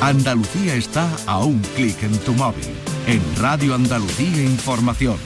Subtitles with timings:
[0.00, 2.64] Andalucía está a un clic en tu móvil.
[3.06, 5.18] En Radio Andalucía Información.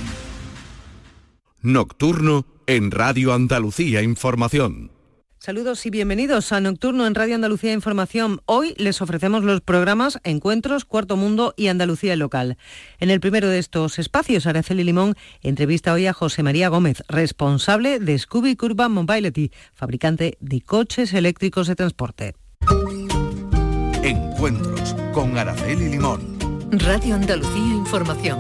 [1.62, 4.90] Nocturno en Radio Andalucía Información.
[5.38, 8.40] Saludos y bienvenidos a Nocturno en Radio Andalucía Información.
[8.46, 12.58] Hoy les ofrecemos los programas Encuentros, Cuarto Mundo y Andalucía Local.
[12.98, 18.00] En el primero de estos espacios, Araceli Limón entrevista hoy a José María Gómez, responsable
[18.00, 22.34] de Scooby Curva Mobility, fabricante de coches eléctricos de transporte.
[24.04, 26.36] Encuentros con Araceli Limón.
[26.72, 28.38] Radio Andalucía Información.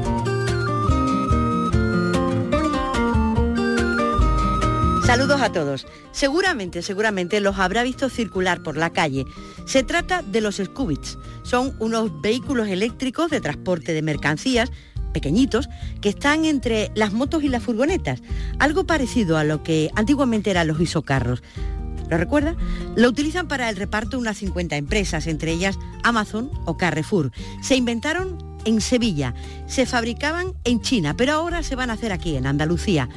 [5.06, 5.86] Saludos a todos.
[6.12, 9.24] Seguramente, seguramente los habrá visto circular por la calle.
[9.64, 11.16] Se trata de los Scubits.
[11.44, 14.70] Son unos vehículos eléctricos de transporte de mercancías
[15.14, 15.70] pequeñitos
[16.02, 18.22] que están entre las motos y las furgonetas,
[18.58, 21.42] algo parecido a lo que antiguamente eran los isocarros.
[22.08, 22.54] ¿Lo recuerda?
[22.96, 27.32] Lo utilizan para el reparto unas 50 empresas, entre ellas Amazon o Carrefour.
[27.62, 29.34] Se inventaron en Sevilla,
[29.66, 33.08] se fabricaban en China, pero ahora se van a hacer aquí, en Andalucía.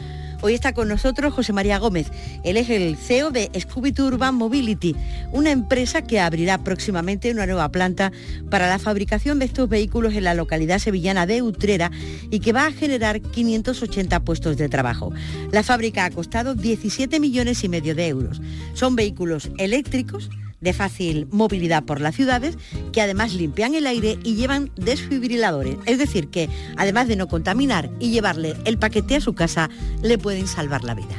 [0.42, 2.12] Hoy está con nosotros José María Gómez.
[2.44, 4.96] Él es el CEO de Scooby Urban Mobility,
[5.32, 8.12] una empresa que abrirá próximamente una nueva planta
[8.52, 11.92] para la fabricación de estos vehículos en la localidad sevillana de Utrera
[12.30, 15.12] y que va a generar 580 puestos de trabajo.
[15.52, 18.40] La fábrica ha costado 17 millones y medio de euros.
[18.74, 20.30] Son vehículos eléctricos
[20.62, 22.58] de fácil movilidad por las ciudades,
[22.92, 25.78] que además limpian el aire y llevan desfibriladores.
[25.86, 29.70] Es decir, que además de no contaminar y llevarle el paquete a su casa,
[30.02, 31.16] le pueden salvar la vida.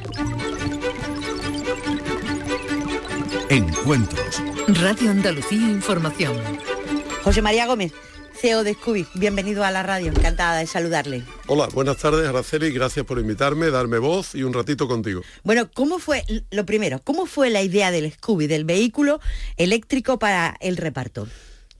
[3.48, 4.42] Encuentros.
[4.68, 6.36] Radio Andalucía Información.
[7.24, 7.92] José María Gómez,
[8.40, 9.06] CEO de Scooby.
[9.14, 11.24] Bienvenido a la radio, encantada de saludarle.
[11.48, 15.22] Hola, buenas tardes Araceli, gracias por invitarme, darme voz y un ratito contigo.
[15.42, 19.20] Bueno, ¿cómo fue, lo primero, cómo fue la idea del Scooby, del vehículo
[19.56, 21.26] eléctrico para el reparto?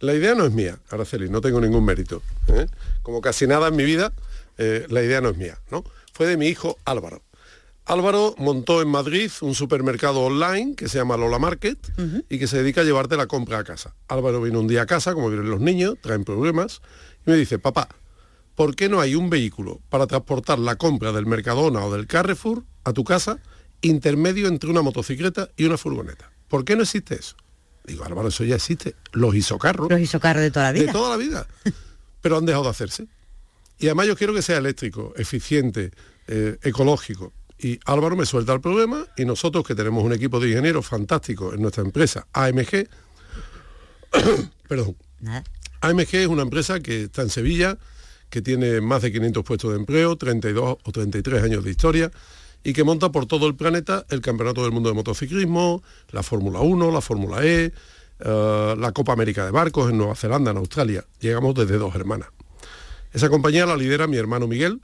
[0.01, 2.23] La idea no es mía, Araceli, no tengo ningún mérito.
[2.49, 2.67] ¿eh?
[3.03, 4.13] Como casi nada en mi vida,
[4.57, 5.85] eh, la idea no es mía, ¿no?
[6.13, 7.23] Fue de mi hijo Álvaro.
[7.89, 11.79] Álvaro montó en Madrid un supermercado online que se llama Lola Market
[12.29, 13.95] y que se dedica a llevarte la compra a casa.
[14.09, 16.83] Álvaro vino un día a casa, como vienen los niños, traen problemas,
[17.27, 17.89] y me dice, papá,
[18.55, 22.63] ¿por qué no hay un vehículo para transportar la compra del Mercadona o del Carrefour
[22.85, 23.39] a tu casa
[23.81, 26.31] intermedio entre una motocicleta y una furgoneta?
[26.49, 27.37] ¿Por qué no existe eso?
[27.85, 28.97] Digo, Álvaro, eso ya existe.
[29.13, 29.91] Los isocarros.
[29.91, 30.87] Los isocarros de toda la vida.
[30.87, 31.47] De toda la vida.
[32.21, 33.07] Pero han dejado de hacerse.
[33.79, 35.91] Y además yo quiero que sea eléctrico, eficiente,
[36.27, 37.33] eh, ecológico.
[37.59, 41.53] Y Álvaro me suelta el problema y nosotros que tenemos un equipo de ingenieros fantástico
[41.53, 42.89] en nuestra empresa AMG,
[44.69, 44.97] perdón,
[45.81, 47.79] AMG es una empresa que está en Sevilla,
[48.31, 52.11] que tiene más de 500 puestos de empleo, 32 o 33 años de historia
[52.63, 56.61] y que monta por todo el planeta el Campeonato del Mundo de Motociclismo, la Fórmula
[56.61, 57.73] 1, la Fórmula E,
[58.21, 61.05] eh, la Copa América de Barcos en Nueva Zelanda, en Australia.
[61.21, 62.29] Llegamos desde dos hermanas.
[63.13, 64.81] Esa compañía la lidera mi hermano Miguel,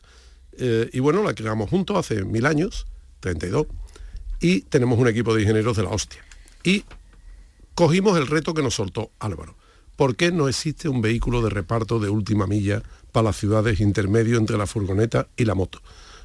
[0.58, 2.86] eh, y bueno, la creamos juntos hace mil años,
[3.20, 3.66] 32,
[4.40, 6.24] y tenemos un equipo de ingenieros de la hostia.
[6.62, 6.84] Y
[7.74, 9.56] cogimos el reto que nos soltó Álvaro.
[9.96, 12.82] ¿Por qué no existe un vehículo de reparto de última milla
[13.12, 15.80] para las ciudades intermedio entre la furgoneta y la moto?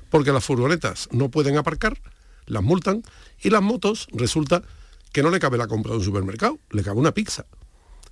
[0.09, 2.01] Porque las furgonetas no pueden aparcar,
[2.47, 3.03] las multan,
[3.41, 4.63] y las motos resulta
[5.11, 7.45] que no le cabe la compra de un supermercado, le cabe una pizza.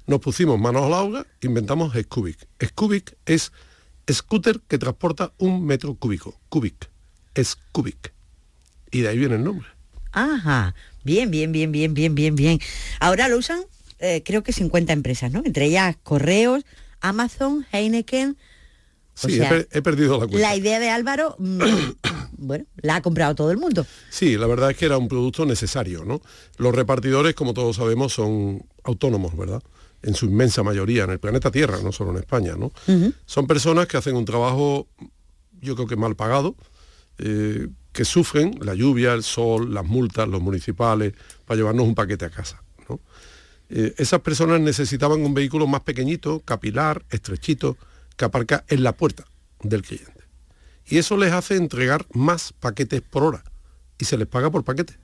[0.06, 2.48] Nos pusimos manos a la obra, inventamos Scubic.
[2.64, 3.52] Scubic es
[4.12, 6.90] scooter que transporta un metro cúbico, cubic,
[7.36, 8.14] es cubic.
[8.92, 9.68] Y de ahí viene el nombre.
[10.12, 10.74] Ajá,
[11.04, 12.60] bien, bien, bien, bien, bien, bien, bien.
[13.00, 13.66] Ahora lo usan
[14.00, 15.42] eh, creo que 50 empresas, ¿no?
[15.44, 16.66] Entre ellas Correos,
[17.02, 18.38] Amazon, Heineken.
[19.16, 19.40] sí,
[19.72, 20.38] he, perdido la cuenta.
[20.38, 21.60] La idea de Álvaro, mm,
[22.38, 23.86] bueno, la ha comprado todo el mundo.
[24.10, 26.22] Sí, la verdad es que era un producto necesario, ¿no?
[26.58, 29.64] Los repartidores, como todos sabemos, son autónomos, ¿verdad?
[30.02, 32.72] En su inmensa mayoría, en el planeta Tierra, no solo en España, ¿no?
[33.26, 34.88] Son personas que hacen un trabajo,
[35.60, 36.56] yo creo que mal pagado,
[37.18, 41.14] eh, que sufren la lluvia, el sol, las multas, los municipales,
[41.46, 42.62] para llevarnos un paquete a casa.
[43.70, 47.78] Eh, esas personas necesitaban un vehículo más pequeñito, capilar, estrechito,
[48.16, 49.26] que aparca en la puerta
[49.62, 50.24] del cliente.
[50.86, 53.44] Y eso les hace entregar más paquetes por hora
[53.98, 54.98] y se les paga por paquete.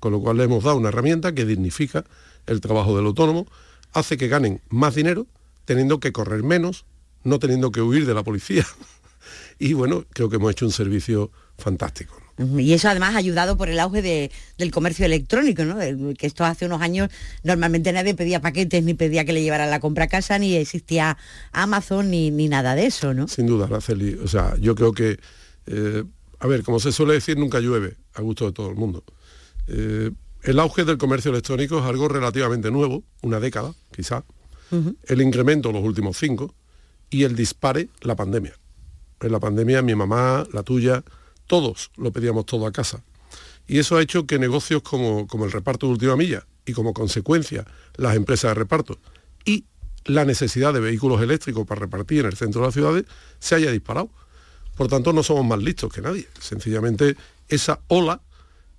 [0.00, 2.04] Con lo cual le hemos dado una herramienta que dignifica
[2.46, 3.46] el trabajo del autónomo,
[3.92, 5.26] hace que ganen más dinero
[5.64, 6.86] teniendo que correr menos,
[7.24, 8.66] no teniendo que huir de la policía.
[9.58, 12.16] y bueno, creo que hemos hecho un servicio fantástico.
[12.56, 15.76] Y eso además ha ayudado por el auge del comercio electrónico, ¿no?
[16.14, 17.10] que esto hace unos años
[17.42, 21.18] normalmente nadie pedía paquetes ni pedía que le llevaran la compra a casa, ni existía
[21.52, 23.26] Amazon ni, ni nada de eso, ¿no?
[23.26, 24.14] Sin duda, Araceli.
[24.22, 25.18] O sea, yo creo que,
[25.66, 26.04] eh,
[26.38, 29.02] a ver, como se suele decir, nunca llueve a gusto de todo el mundo.
[29.66, 30.12] Eh,
[30.48, 34.24] el auge del comercio electrónico es algo relativamente nuevo, una década quizá,
[35.04, 36.54] el incremento los últimos cinco
[37.10, 38.54] y el dispare la pandemia.
[39.20, 41.04] En la pandemia mi mamá, la tuya,
[41.46, 43.04] todos lo pedíamos todo a casa.
[43.66, 46.94] Y eso ha hecho que negocios como, como el reparto de última milla y como
[46.94, 47.66] consecuencia
[47.96, 48.98] las empresas de reparto
[49.44, 49.66] y
[50.06, 53.04] la necesidad de vehículos eléctricos para repartir en el centro de las ciudades
[53.38, 54.08] se haya disparado.
[54.78, 56.26] Por tanto, no somos más listos que nadie.
[56.40, 57.16] Sencillamente,
[57.50, 58.22] esa ola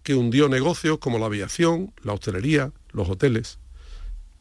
[0.04, 3.60] que hundió negocios como la aviación, la hostelería, los hoteles,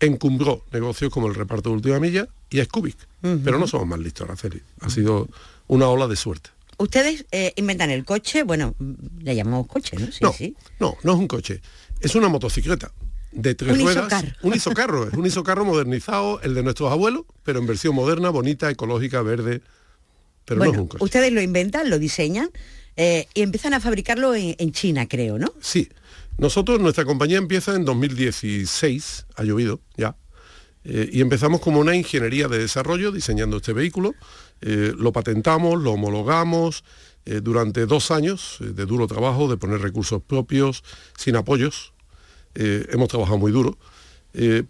[0.00, 2.96] encumbró negocios como el reparto de última milla y Scubic.
[3.20, 4.62] Pero no somos más listos, Araceli.
[4.80, 5.28] Ha sido
[5.66, 6.50] una ola de suerte.
[6.78, 8.74] Ustedes eh, inventan el coche, bueno,
[9.20, 10.06] le llamamos coche, ¿no?
[10.06, 10.56] Sí, no, sí.
[10.78, 11.60] no, no es un coche.
[12.00, 12.92] Es una motocicleta
[13.32, 14.06] de tres un ruedas.
[14.06, 14.36] Isocarro.
[14.42, 18.70] Un isocarro, es un isocarro modernizado, el de nuestros abuelos, pero en versión moderna, bonita,
[18.70, 19.60] ecológica, verde.
[20.44, 21.04] Pero bueno, no es un coche.
[21.04, 22.50] Ustedes lo inventan, lo diseñan
[23.00, 25.54] eh, y empiezan a fabricarlo en, China, creo, ¿no?
[25.60, 25.88] Sí.
[26.36, 30.16] Nosotros, nuestra compañía empieza en 2016, ha llovido ya,
[30.82, 34.16] eh, y empezamos como una ingeniería de desarrollo diseñando este vehículo.
[34.60, 36.82] Eh, lo patentamos, lo homologamos
[37.42, 40.82] durante dos años de duro trabajo, de poner recursos propios,
[41.14, 41.92] sin apoyos.
[42.54, 43.76] hemos trabajado muy duro.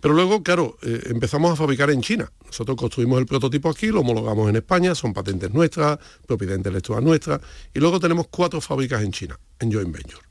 [0.00, 2.32] Pero luego, claro, empezamos a fabricar en China.
[2.46, 7.38] Nosotros construimos el prototipo aquí, lo homologamos en España, son patentes nuestras, propiedad intelectual nuestra,
[7.74, 10.22] y luego tenemos cuatro fábricas en China, en joint venture.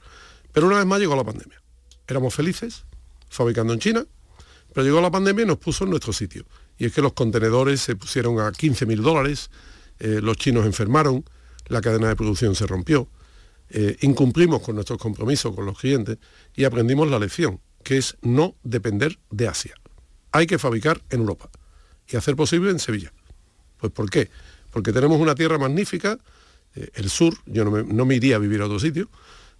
[0.51, 1.61] Pero una vez más llegó la pandemia.
[2.07, 2.85] Éramos felices
[3.29, 4.05] fabricando en China,
[4.73, 6.45] pero llegó la pandemia y nos puso en nuestro sitio.
[6.77, 9.51] Y es que los contenedores se pusieron a 15 mil dólares,
[9.99, 11.23] eh, los chinos enfermaron,
[11.67, 13.09] la cadena de producción se rompió,
[13.69, 16.17] eh, incumplimos con nuestros compromisos con los clientes
[16.55, 19.73] y aprendimos la lección, que es no depender de Asia.
[20.33, 21.49] Hay que fabricar en Europa
[22.05, 23.13] y hacer posible en Sevilla.
[23.77, 24.29] Pues ¿por qué?
[24.71, 26.19] Porque tenemos una tierra magnífica,
[26.75, 29.09] eh, el sur, yo no me, iría a vivir a otro sitio,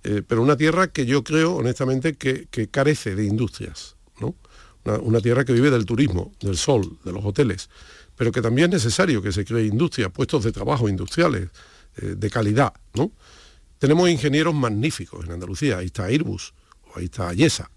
[0.04, 4.36] eh, pero una tierra que yo creo, honestamente, que, carece de industrias, ¿no?
[4.84, 7.70] Una, tierra que vive del turismo, del sol, de los hoteles,
[8.18, 11.48] pero que también es necesario que se cree industria, puestos de trabajo industriales,
[11.96, 13.10] eh, de calidad, ¿no?
[13.80, 16.54] Tenemos ingenieros magníficos en Andalucía, ahí está Airbus,
[16.94, 17.72] ahí está Ayesa,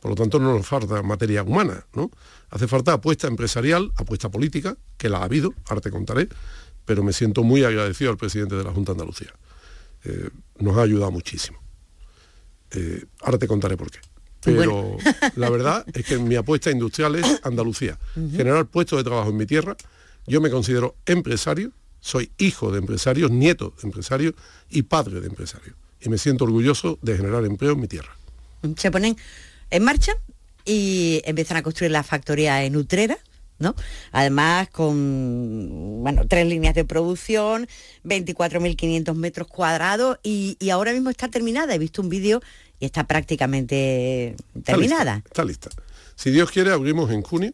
[0.00, 2.10] por lo tanto no nos falta materia humana, ¿no?
[2.48, 6.28] Hace falta apuesta empresarial, apuesta política, que la ha habido, ahora te contaré,
[6.84, 9.32] pero me siento muy agradecido al presidente de la Junta de Andalucía.
[10.04, 11.60] Eh, nos ha ayudado muchísimo.
[12.72, 14.00] Eh, ahora te contaré por qué.
[14.42, 14.96] Pero bueno.
[15.36, 17.98] la verdad es que mi apuesta industrial es Andalucía.
[18.16, 18.36] Uh -huh.
[18.36, 19.76] Generar puestos de trabajo en mi tierra.
[20.26, 24.34] Yo me considero empresario, soy hijo de empresarios, nieto de empresarios
[24.70, 25.76] y padre de empresarios.
[26.00, 28.16] Y me siento orgulloso de generar empleo en mi tierra.
[28.76, 29.16] Se ponen
[29.70, 30.12] en marcha
[30.64, 33.18] y empiezan a construir la factoría en Utrera,
[33.58, 33.74] ¿no?
[34.12, 37.68] Además, con bueno, tres líneas de producción,
[38.04, 41.74] 24.500 metros cuadrados y, y, ahora mismo está terminada.
[41.74, 42.40] He visto un vídeo
[42.78, 45.22] y está prácticamente terminada.
[45.24, 45.82] Está lista, está lista.
[46.16, 47.52] Si Dios quiere, abrimos en junio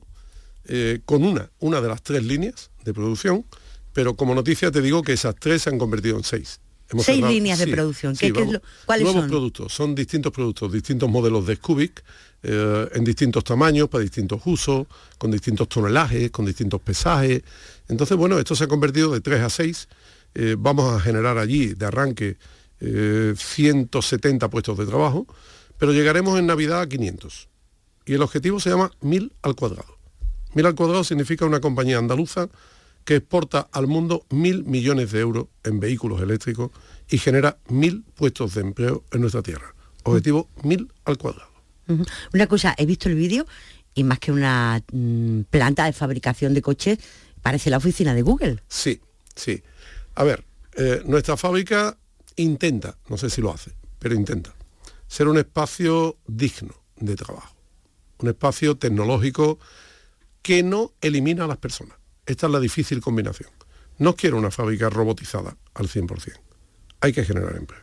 [0.69, 3.45] eh, con una, una de las tres líneas de producción,
[3.93, 6.61] pero como noticia te digo que esas tres se han convertido en seis.
[6.91, 8.15] Hemos seis cerrado, líneas de producción.
[8.15, 9.31] Sí, ¿Qué, vamos, ¿qué es lo, ¿Cuáles nuevos son?
[9.31, 12.05] productos, son distintos productos, distintos modelos de Scubic,
[12.43, 14.87] eh, en distintos tamaños, para distintos usos,
[15.19, 17.43] con distintos tonelajes, con distintos pesajes.
[17.89, 19.89] Entonces, bueno, esto se ha convertido de 3 a 6.
[20.35, 22.37] Eh, vamos a generar allí, de arranque,
[22.81, 25.27] eh, 170 puestos de trabajo,
[25.79, 27.49] pero llegaremos en Navidad a 500.
[28.05, 29.99] Y el objetivo se llama 1000 al cuadrado.
[30.55, 32.49] 1000 al cuadrado significa una compañía andaluza
[33.07, 36.73] que exporta al mundo mil millones de euros en vehículos eléctricos
[37.09, 39.75] y genera mil puestos de empleo en nuestra tierra.
[40.03, 41.51] Objetivo mil al cuadrado.
[42.35, 43.47] Una cosa, he visto el vídeo
[43.95, 46.99] y más que una mmm, planta de fabricación de coches,
[47.43, 48.61] parece la oficina de Google.
[48.69, 49.01] Sí,
[49.37, 49.63] sí.
[50.17, 50.45] A ver,
[50.75, 51.97] eh, nuestra fábrica
[52.35, 54.53] intenta, no sé si lo hace, pero intenta,
[55.07, 57.55] ser un espacio digno de trabajo,
[58.19, 59.61] un espacio tecnológico
[60.43, 61.97] que no elimina a las personas.
[62.27, 63.51] Esta es la difícil combinación.
[63.99, 66.33] No quiero una fábrica robotizada al 100%.
[67.01, 67.81] Hay que generar empleo.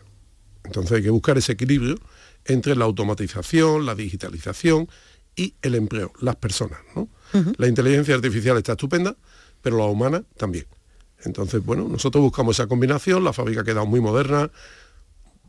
[0.63, 1.95] Entonces hay que buscar ese equilibrio
[2.45, 4.87] entre la automatización, la digitalización
[5.35, 6.79] y el empleo, las personas.
[6.95, 7.01] ¿no?
[7.01, 7.55] Uh -huh.
[7.57, 9.15] La inteligencia artificial está estupenda,
[9.61, 10.65] pero la humana también.
[11.25, 14.51] Entonces, bueno, nosotros buscamos esa combinación, la fábrica ha quedado muy moderna,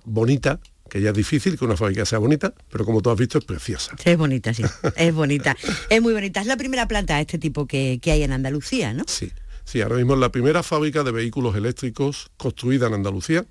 [0.05, 0.61] bonita,
[0.95, 3.45] que ya es difícil que una fábrica sea bonita, pero como tú has visto es
[3.45, 3.97] preciosa.
[4.05, 4.63] Es bonita, sí,
[4.97, 5.57] es bonita.
[5.91, 6.41] es muy bonita.
[6.41, 9.03] Es la primera planta de este tipo que, que hay en Andalucía, ¿no?
[9.09, 9.33] Sí,
[9.65, 13.45] sí, ahora mismo es la primera fábrica de vehículos eléctricos construida en Andalucía.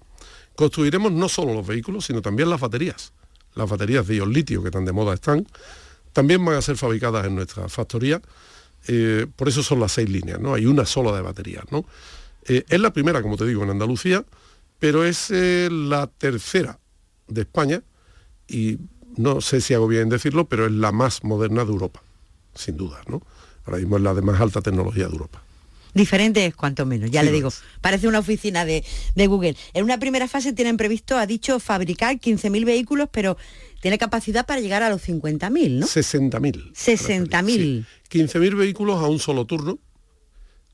[0.55, 3.11] Construiremos no solo los vehículos, sino también las baterías.
[3.55, 5.45] Las baterías de ion litio que tan de moda están,
[6.13, 8.21] también van a ser fabricadas en nuestra factoría.
[8.87, 10.53] Eh, por eso son las seis líneas, ¿no?
[10.53, 11.85] Hay una sola de baterías, ¿no?
[12.47, 14.23] Eh, es la primera, como te digo, en Andalucía,
[14.79, 16.79] pero es eh, la tercera
[17.27, 17.83] de España
[18.47, 18.77] y
[19.17, 22.01] no sé si hago bien en decirlo, pero es la más moderna de Europa,
[22.55, 23.21] sin duda, ¿no?
[23.65, 25.43] Ahora mismo es la de más alta tecnología de Europa.
[25.93, 27.49] Diferente es cuanto menos, ya Sí, le digo.
[27.79, 29.55] Parece una oficina de, de Google.
[29.73, 33.37] En una primera fase tienen previsto, ha dicho, fabricar 15.000 vehículos, pero
[33.79, 35.85] tiene capacidad para llegar a los 50.000, ¿no?
[35.85, 36.73] 60.000.
[36.73, 37.45] 60.000.
[37.45, 37.85] Sí.
[38.09, 39.77] 15.000 vehículos a un solo turno,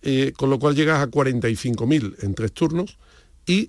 [0.02, 2.98] eh, con lo cual llegas a 45.000 en tres turnos
[3.46, 3.68] y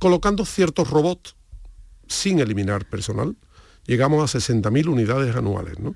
[0.00, 1.36] colocando ciertos robots
[2.08, 3.36] sin eliminar personal,
[3.86, 5.94] llegamos a 60.000 unidades anuales, ¿no?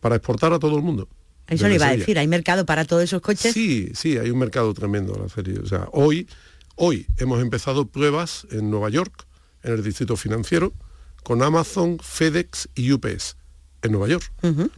[0.00, 1.08] Para exportar a todo el mundo.
[1.46, 3.52] Eso le iba a decir, hay mercado para todos esos coches.
[3.52, 5.58] Sí, sí, hay un mercado tremendo la serie.
[5.58, 6.26] O sea, hoy,
[6.76, 9.26] hoy hemos empezado pruebas en Nueva York,
[9.62, 10.72] en el distrito financiero,
[11.22, 13.36] con Amazon, FedEx y UPS
[13.82, 14.32] en Nueva York.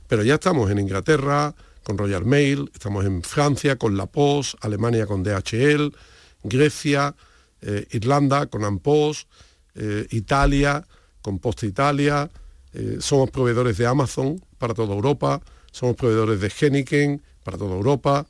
[0.09, 1.55] Pero ya estamos en Inglaterra
[1.85, 5.95] con Royal Mail, estamos en Francia con La Poste, Alemania con DHL,
[6.43, 7.15] Grecia,
[7.61, 9.29] eh, Irlanda con Ampost,
[9.77, 10.85] eh, Italia
[11.27, 12.31] con Posta Italia,
[12.73, 15.43] eh, somos proveedores de Amazon para toda Europa,
[15.73, 18.27] somos proveedores de Heineken para toda Europa.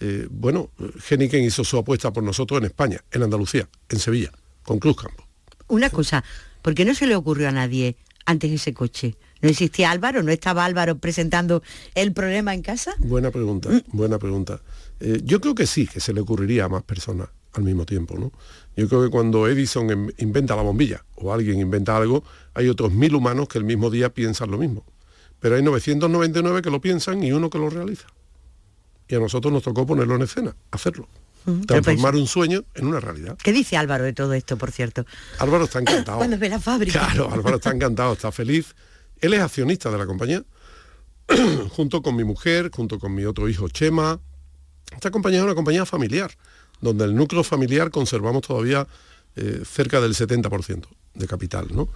[0.00, 0.70] Eh, bueno,
[1.08, 4.32] Heineken hizo su apuesta por nosotros en España, en Andalucía, en Sevilla,
[4.64, 5.24] con Cruz Campo.
[5.68, 6.24] Una cosa,
[6.60, 7.94] ¿por qué no se le ocurrió a nadie
[8.26, 9.14] antes ese coche?
[9.42, 10.24] ¿No existía Álvaro?
[10.24, 11.62] ¿No estaba Álvaro presentando
[11.94, 12.94] el problema en casa?
[12.98, 14.60] Buena pregunta, buena pregunta.
[14.98, 18.16] Eh, yo creo que sí, que se le ocurriría a más personas al mismo tiempo,
[18.18, 18.32] ¿no?
[18.76, 22.92] Yo creo que cuando Edison em- inventa la bombilla o alguien inventa algo, hay otros
[22.92, 24.84] mil humanos que el mismo día piensan lo mismo.
[25.40, 28.06] Pero hay 999 que lo piensan y uno que lo realiza.
[29.08, 31.08] Y a nosotros nos tocó ponerlo en escena, hacerlo.
[31.66, 33.38] Transformar un sueño en una realidad.
[33.42, 35.06] ¿Qué dice Álvaro de todo esto, por cierto?
[35.38, 36.18] Álvaro está encantado.
[36.18, 37.00] Cuando ve la fábrica.
[37.00, 38.74] Claro, Álvaro está encantado, está feliz.
[39.20, 40.44] Él es accionista de la compañía,
[41.70, 44.20] junto con mi mujer, junto con mi otro hijo Chema.
[44.92, 46.32] Esta compañía es una compañía familiar,
[46.80, 48.86] donde el núcleo familiar conservamos todavía
[49.36, 50.84] eh, cerca del 70%
[51.14, 51.88] de capital, ¿no?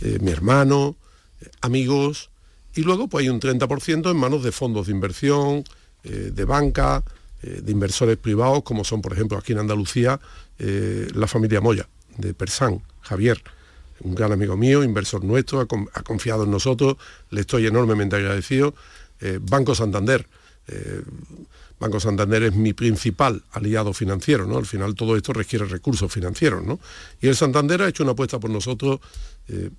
[0.00, 0.96] Eh, mi hermano,
[1.40, 2.30] eh, amigos,
[2.74, 5.64] y luego pues hay un 30% en manos de fondos de inversión,
[6.02, 7.02] de banca,
[7.40, 10.20] de inversores privados, como son, por ejemplo, aquí en Andalucía,
[10.58, 11.88] la familia Moya,
[12.18, 13.40] de Persán, Javier,
[14.00, 16.96] un gran amigo mío, inversor nuestro, ha, con- ha confiado en nosotros,
[17.30, 18.74] le estoy enormemente agradecido.
[19.42, 20.26] Banco Santander,
[20.68, 21.02] eh,
[21.78, 24.56] Banco Santander es mi principal aliado financiero, ¿no?
[24.56, 26.80] Al final todo esto requiere recursos financieros, ¿no?
[27.20, 29.00] Y el Santander ha hecho una apuesta por nosotros,
[29.48, 29.70] eh,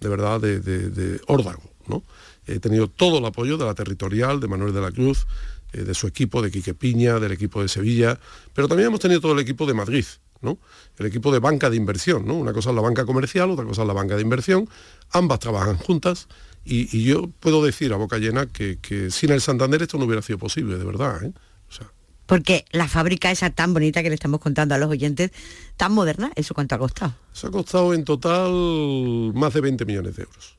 [0.00, 2.02] de verdad, de, órdago, ¿no?
[2.46, 5.26] He tenido todo el apoyo de la territorial, de Manuel de la Cruz,
[5.72, 8.18] eh, de su equipo, de Quique Piña, del equipo de Sevilla,
[8.52, 10.04] pero también hemos tenido todo el equipo de Madrid,
[10.42, 10.58] ¿no?
[10.98, 12.34] El equipo de banca de inversión, ¿no?
[12.34, 14.68] Una cosa es la banca comercial, otra cosa es la banca de inversión,
[15.12, 16.28] ambas trabajan juntas
[16.64, 20.04] y, y yo puedo decir a boca llena que, que sin el Santander esto no
[20.04, 21.32] hubiera sido posible, de verdad, ¿eh?
[21.68, 21.90] O sea,
[22.26, 25.30] Porque la fábrica esa tan bonita que le estamos contando a los oyentes,
[25.76, 27.14] tan moderna, ¿eso cuánto ha costado?
[27.32, 28.50] Se ha costado en total
[29.34, 30.56] más de 20 millones de euros,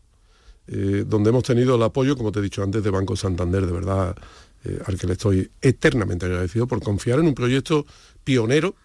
[0.68, 3.72] eh, donde hemos tenido el apoyo, como te he dicho antes, de Banco Santander, de
[3.72, 4.16] verdad,
[4.64, 7.86] eh, al que le estoy eternamente agradecido por confiar en un proyecto
[8.24, 8.76] pionero,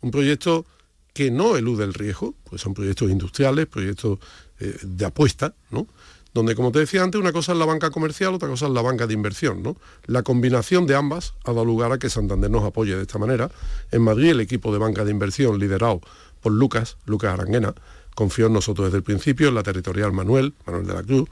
[0.00, 0.64] un proyecto
[1.12, 4.20] que no elude el riesgo, pues son proyectos industriales, proyectos
[4.60, 5.88] eh, de apuesta, ¿no?
[6.34, 8.82] Donde, como te decía antes, una cosa es la banca comercial, otra cosa es la
[8.82, 9.76] banca de inversión, ¿no?
[10.06, 13.50] La combinación de ambas ha dado lugar a que Santander nos apoye de esta manera.
[13.90, 16.00] En Madrid, el equipo de banca de inversión liderado
[16.40, 17.74] por Lucas, Lucas Aranguena,
[18.14, 21.28] confió en nosotros desde el principio, en la territorial Manuel, Manuel de la Cruz,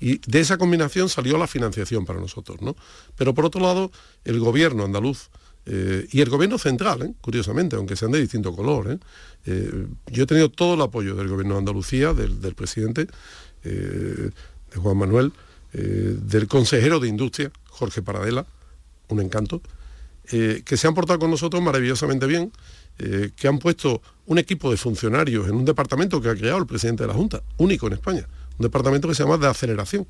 [0.00, 2.74] y de esa combinación salió la financiación para nosotros, ¿no?
[3.16, 3.92] Pero por otro lado,
[4.24, 5.28] el gobierno andaluz
[5.66, 7.14] eh, y el gobierno central, ¿eh?
[7.20, 8.98] curiosamente, aunque sean de distinto color,
[9.44, 9.86] ¿eh?
[10.06, 13.06] Yo he tenido todo el apoyo del gobierno de Andalucía, del, del presidente,
[13.64, 14.30] eh,
[14.72, 15.32] de Juan Manuel,
[15.72, 18.46] eh, del consejero de Industria, Jorge Paradela,
[19.08, 19.62] un encanto,
[20.32, 22.52] eh, que se han portado con nosotros maravillosamente bien,
[23.34, 27.04] que han puesto un equipo de funcionarios en un departamento que ha creado el presidente
[27.04, 30.06] de la Junta, único en España, un departamento que se llama de aceleración,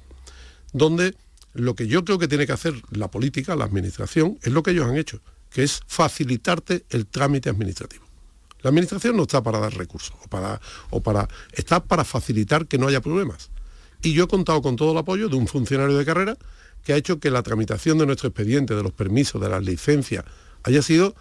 [0.73, 1.15] donde
[1.55, 4.73] lo que yo creo que tiene que hacer la política, la administración, es lo que
[4.73, 8.10] ellos han hecho, que es facilitarte el trámite administrativo.
[8.63, 12.79] La administración no está para dar recursos o para, o para está para facilitar que
[12.79, 13.51] no haya problemas.
[14.03, 16.37] Y yo he contado con todo el apoyo de un funcionario de carrera
[16.85, 20.25] que ha hecho que la tramitación de nuestro expediente, de los permisos, de las licencias,
[20.63, 21.15] haya sido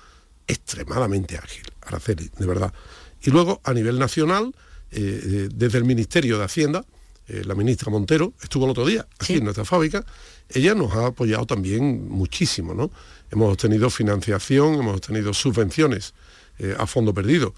[0.47, 2.73] extremadamente ágil, Araceli, de verdad.
[3.21, 4.55] Y luego, a nivel nacional,
[4.91, 6.85] eh, eh, desde el Ministerio de Hacienda,
[7.27, 9.35] eh, la ministra Montero estuvo el otro día aquí Sí.
[9.35, 10.03] en nuestra fábrica,
[10.49, 12.89] ella nos ha apoyado también muchísimo, ¿no?
[13.29, 16.13] Hemos obtenido financiación, hemos obtenido subvenciones
[16.59, 17.53] eh, a fondo perdido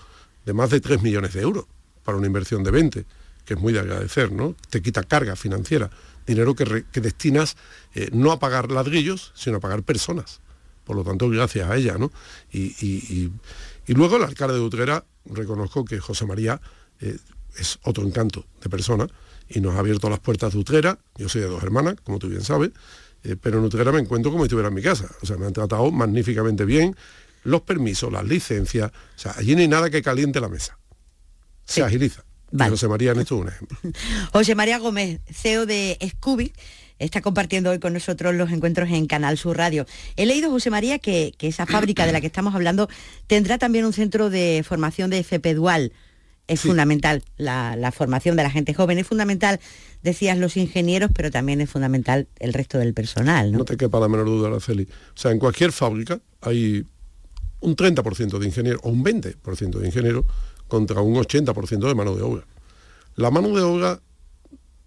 [0.46, 1.66] de más de 3 millones de euros
[2.04, 3.06] para una inversión de 20,
[3.46, 4.56] que es muy de agradecer, ¿no?
[4.70, 5.90] Te quita carga financiera,
[6.26, 7.58] dinero que, destinas
[7.96, 10.40] eh, no a pagar ladrillos, sino a pagar personas.
[10.84, 12.12] Por lo tanto, gracias a ella, ¿no?
[12.52, 13.32] Y,
[13.88, 16.62] luego el alcalde de Utrera, reconozco que José María
[17.00, 17.18] eh,
[17.58, 19.08] es otro encanto de persona
[19.50, 22.30] y nos ha abierto las puertas de Utrera, yo soy de dos hermanas, como tú
[22.30, 22.72] bien sabes,
[23.42, 25.08] pero en Utrera me encuentro como si estuviera en mi casa.
[25.22, 26.96] O sea, me han tratado magníficamente bien,
[27.44, 30.78] los permisos, las licencias, o sea, allí no hay nada que caliente la mesa.
[31.66, 32.24] Se agiliza.
[32.52, 33.78] José María en esto es un ejemplo.
[34.34, 36.54] José María Gómez, CEO de Scooby,
[37.00, 39.86] está compartiendo hoy con nosotros los encuentros en Canal Sur Radio.
[40.16, 42.90] He leído, José María, que, esa fábrica de la que estamos hablando
[43.28, 45.94] tendrá también un centro de formación de FP Dual.
[46.48, 49.62] Es fundamental, la, formación de la gente joven es fundamental,
[50.02, 53.54] decías los ingenieros, pero también es fundamental el resto del personal.
[53.54, 54.84] No, no te quepa la menor duda, Araceli.
[54.84, 56.84] O sea, en cualquier fábrica hay
[57.62, 60.26] un 30% de ingenieros o un 20% de ingenieros
[60.68, 62.44] contra un 80% de mano de obra.
[63.16, 64.00] La mano de obra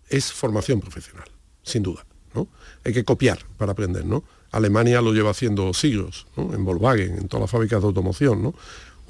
[0.09, 1.29] es formación profesional,
[1.63, 2.05] sin duda.
[2.35, 2.49] ¿no?
[2.85, 4.05] Hay que copiar para aprender.
[4.05, 4.25] ¿no?
[4.51, 8.43] Alemania lo lleva haciendo siglos, en Volkswagen, en todas las fábricas de automoción.
[8.43, 8.55] ¿no?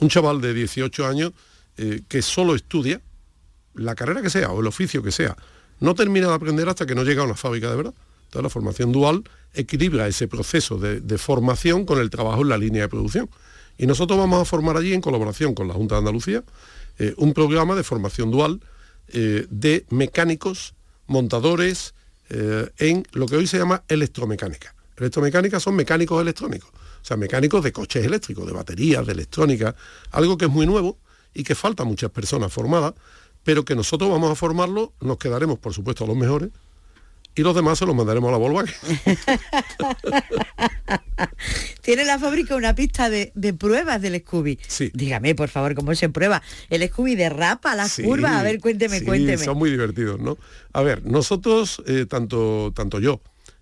[0.01, 1.33] Un chaval de 18 años
[1.77, 3.01] eh, que solo estudia,
[3.75, 5.37] la carrera que sea o el oficio que sea,
[5.81, 7.95] no termina de aprender hasta que no llega a una fábrica de verdad.
[8.25, 12.83] Entonces la formación dual equilibra ese proceso de formación con el trabajo en la línea
[12.83, 13.31] de producción.
[13.77, 16.45] Y nosotros vamos a formar allí, en colaboración con la Junta de Andalucía,
[16.99, 18.61] eh, un programa de formación dual
[19.09, 20.75] eh, de mecánicos,
[21.07, 21.95] montadores,
[22.31, 24.75] eh, en lo que hoy se llama electromecánica.
[24.97, 29.75] Electromecánica son mecánicos electrónicos, o sea, mecánicos de coches eléctricos, de baterías, de electrónica,
[30.13, 30.99] algo que es muy nuevo
[31.35, 32.95] y que falta muchas personas formadas,
[33.43, 36.51] pero que nosotros vamos a formarlo, nos quedaremos, por supuesto, a los mejores,
[37.35, 38.75] y los demás se los mandaremos a la Volkswagen.
[41.83, 44.59] Tiene la fábrica una pista de, pruebas del Scooby.
[44.67, 44.91] Sí.
[44.95, 46.43] Dígame, por favor, cómo se prueba.
[46.71, 48.33] El Scooby derrapa las curvas.
[48.33, 49.45] A ver, cuénteme, sí, cuénteme.
[49.45, 50.39] Son muy divertidos, ¿no?
[50.73, 53.21] A ver, nosotros, eh, tanto, tanto yo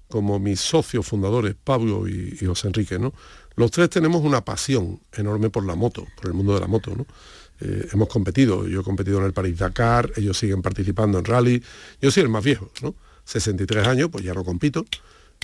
[0.08, 3.14] como mis socios fundadores, Pablo y, José Enrique, ¿no?
[3.56, 6.94] Los tres tenemos una pasión enorme por la moto, por el mundo de la moto,
[6.94, 7.06] ¿no?
[7.60, 11.62] Eh, hemos competido, yo he competido en el París Dakar, ellos siguen participando en rally,
[12.00, 12.94] yo soy el más viejo, ¿no?
[13.24, 14.84] 63 años, pues ya no compito,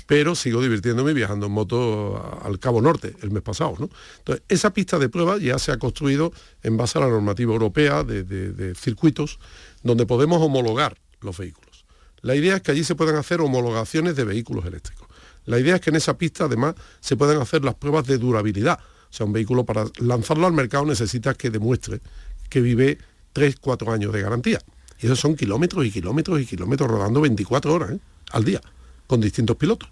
[0.07, 3.75] pero sigo divirtiéndome viajando en moto al Cabo Norte el mes pasado.
[3.79, 3.91] ¿no?
[4.19, 8.05] Entonces, esa pista de prueba ya se ha construido en base a la normativa europea
[8.05, 9.39] de, circuitos
[9.83, 11.85] donde podemos homologar los vehículos.
[12.23, 15.07] La idea es que allí se puedan hacer homologaciones de vehículos eléctricos.
[15.45, 18.79] La idea es que en esa pista además se puedan hacer las pruebas de durabilidad.
[19.11, 22.01] O sea, un vehículo para lanzarlo al mercado necesita que demuestre
[22.49, 22.99] que vive
[23.33, 24.61] 3, 4 años de garantía.
[25.01, 27.99] Y esos son kilómetros y kilómetros y kilómetros rodando 24 horas ¿eh?
[28.31, 28.61] al día,
[29.07, 29.89] con distintos pilotos.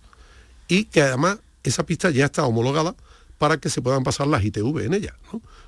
[0.68, 2.94] Y que además esa pista ya está homologada
[3.38, 5.14] para que se puedan pasar las ITV en ella.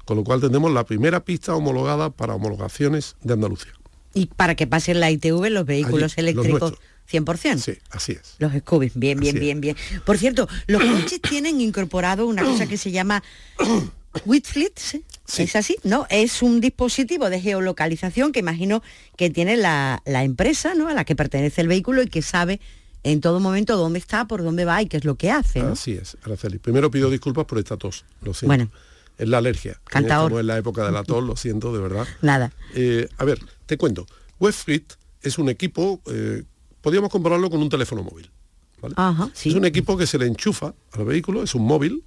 [0.04, 3.72] Con lo cual tenemos la primera pista homologada para homologaciones de Andalucía.
[4.14, 6.74] Y para que pasen la ITV los vehículos eléctricos
[7.10, 7.58] 100%.
[7.58, 8.36] Sí, así es.
[8.38, 9.76] Los Scooby, bien, bien, bien, bien.
[10.04, 13.22] Por cierto, los coches tienen incorporado una cosa que se llama
[14.24, 15.04] Whitfleet, ¿sí?
[15.38, 15.76] ¿es así?
[15.84, 16.06] ¿No?
[16.10, 18.82] Es un dispositivo de geolocalización que imagino
[19.16, 20.88] que tiene la, empresa ¿no?
[20.88, 22.60] a la que pertenece el vehículo y que sabe
[23.02, 25.60] en todo momento dónde está, por dónde va y qué es lo que hace.
[25.60, 26.58] Así es, Araceli.
[26.58, 28.48] Primero pido disculpas por esta tos, lo siento.
[28.48, 28.70] Bueno.
[29.16, 29.80] Es la alergia.
[29.84, 30.30] Cantador.
[30.30, 32.06] Como en la época de la tos, lo siento, de verdad.
[32.22, 32.52] Nada.
[32.74, 34.06] Eh, a ver, te cuento.
[34.38, 34.84] Webfleet
[35.22, 36.44] es un equipo, eh,
[36.80, 38.30] podríamos compararlo con un teléfono móvil.
[39.34, 42.04] Es un equipo que se le enchufa al vehículo, es un móvil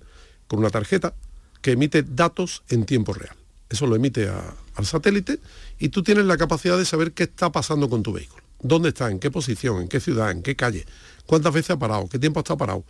[0.47, 1.13] con una tarjeta
[1.61, 3.35] que emite datos en tiempo real.
[3.69, 4.29] Eso lo emite
[4.75, 5.39] al satélite
[5.79, 8.43] y tú tienes la capacidad de saber qué está pasando con tu vehículo.
[8.61, 9.09] ¿Dónde está?
[9.09, 9.81] ¿En qué posición?
[9.81, 10.31] ¿En qué ciudad?
[10.31, 10.85] ¿En qué calle?
[11.25, 12.07] ¿Cuántas veces ha parado?
[12.09, 12.83] ¿Qué tiempo está parado?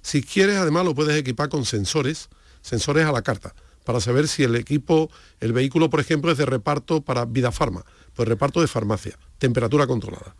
[0.00, 2.28] Si quieres, además lo puedes equipar con sensores,
[2.62, 5.10] sensores a la carta, para saber si el equipo,
[5.40, 9.86] el vehículo, por ejemplo, es de reparto para vida farma, pues reparto de farmacia, temperatura
[9.86, 10.36] controlada.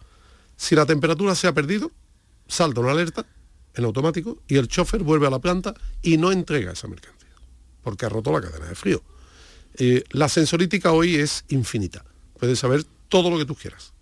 [0.57, 1.91] Si la temperatura se ha perdido,
[2.47, 3.27] salta una alerta
[3.75, 7.18] en automático y el chofer vuelve a la planta y no entrega esa mercancía
[7.83, 9.03] porque ha roto la cadena de frío.
[9.77, 12.05] Eh, la sensorítica hoy es infinita.
[12.39, 13.93] Puedes saber todo lo que tú quieras.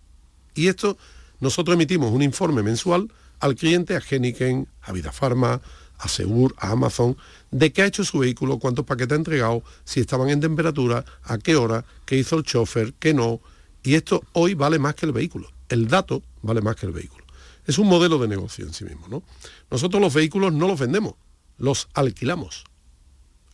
[0.55, 0.97] Y esto,
[1.41, 5.61] nosotros emitimos un informe mensual al cliente, a Geniken, a Vidafarma,
[5.99, 7.17] a Segur, a Amazon,
[7.51, 11.39] de qué ha hecho su vehículo, cuántos paquetes ha entregado, si estaban en temperatura, a
[11.39, 13.41] qué hora, qué hizo el chofer, qué no.
[13.83, 15.51] Y esto hoy vale más que el vehículo.
[15.69, 17.25] El dato vale más que el vehículo.
[17.67, 19.09] Es un modelo de negocio en sí mismo.
[19.09, 19.23] ¿no?
[19.71, 21.15] Nosotros los vehículos no los vendemos,
[21.59, 22.65] los alquilamos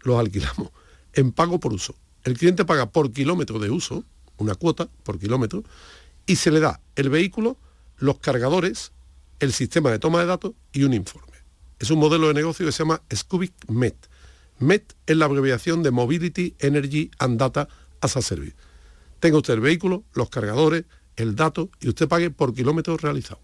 [0.02, 0.70] los alquilamos
[1.12, 1.94] en pago por uso.
[2.24, 4.04] El cliente paga por kilómetro de uso,
[4.36, 5.64] una cuota por kilómetro,
[6.26, 7.56] y se le da el vehículo,
[7.98, 8.92] los cargadores,
[9.40, 11.32] el sistema de toma de datos y un informe.
[11.78, 13.96] Es un modelo de negocio que se llama Scubic MET.
[14.60, 17.68] MET es la abreviación de Mobility, Energy and Data
[18.00, 18.54] as a Service.
[19.18, 20.84] Tenga usted el vehículo, los cargadores,
[21.16, 23.40] el dato y usted pague por kilómetro realizado.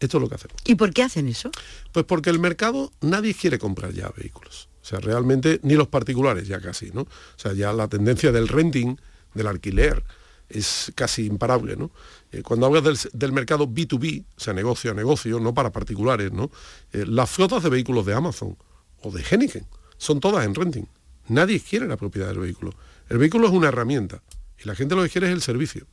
[0.00, 0.56] Esto es lo que hacemos.
[0.64, 1.50] ¿Y por qué hacen eso?
[1.92, 4.68] Pues porque el mercado, nadie quiere comprar ya vehículos.
[4.80, 7.02] O sea, realmente ni los particulares ya casi, ¿no?
[7.02, 8.96] O sea, ya la tendencia del renting,
[9.34, 10.02] del alquiler,
[10.48, 11.90] es casi imparable, ¿no?
[12.32, 16.50] Eh, cuando hablas del, mercado B2B, o sea, negocio a negocio, no para particulares, ¿no?
[16.92, 18.56] Eh, las flotas de vehículos de Amazon
[19.02, 19.66] o de Henneken
[19.98, 20.86] son todas en renting.
[21.28, 22.72] Nadie quiere la propiedad del vehículo.
[23.08, 24.22] El vehículo es una herramienta
[24.62, 25.86] y la gente lo que quiere es el servicio.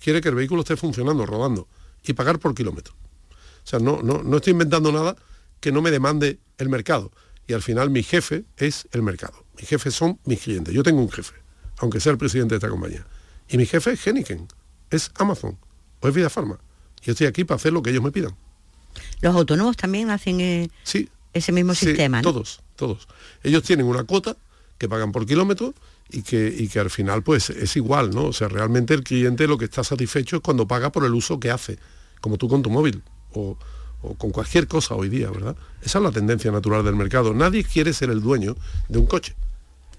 [0.00, 1.68] Quiere que el vehículo esté funcionando, rodando
[2.02, 2.94] y pagar por kilómetro.
[3.32, 5.14] O sea, no, no, no estoy inventando nada
[5.60, 7.12] que no me demande el mercado.
[7.50, 9.44] Y al final mi jefe es el mercado.
[9.58, 10.72] Mis jefes son mis clientes.
[10.72, 11.34] Yo tengo un jefe,
[11.78, 13.04] aunque sea el presidente de esta compañía.
[13.48, 14.46] Y mi jefe es Henneken,
[14.88, 15.58] es Amazon
[15.98, 16.60] o es Vida Pharma.
[17.02, 18.36] Yo estoy aquí para hacer lo que ellos me pidan.
[19.20, 20.70] ¿Los autónomos también hacen eh,
[21.32, 22.22] ese mismo sistema?
[22.22, 23.08] Todos, todos.
[23.42, 24.36] Ellos tienen una cuota
[24.78, 25.74] que pagan por kilómetro
[26.08, 28.26] y que, que al final pues es igual, ¿no?
[28.26, 31.40] O sea, realmente el cliente lo que está satisfecho es cuando paga por el uso
[31.40, 31.80] que hace,
[32.20, 33.58] como tú con tu móvil o,
[34.02, 35.56] o con cualquier cosa hoy día, ¿verdad?
[35.82, 37.34] Esa es la tendencia natural del mercado.
[37.34, 38.56] Nadie quiere ser el dueño
[38.88, 39.34] de un coche,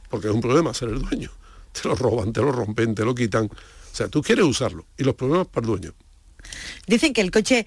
[0.09, 1.29] porque es un problema ser el dueño.
[1.71, 3.45] Te lo roban, te lo rompen, te lo quitan.
[3.45, 5.93] O sea, tú quieres usarlo y los problemas para el dueño.
[6.85, 7.65] Dicen que el coche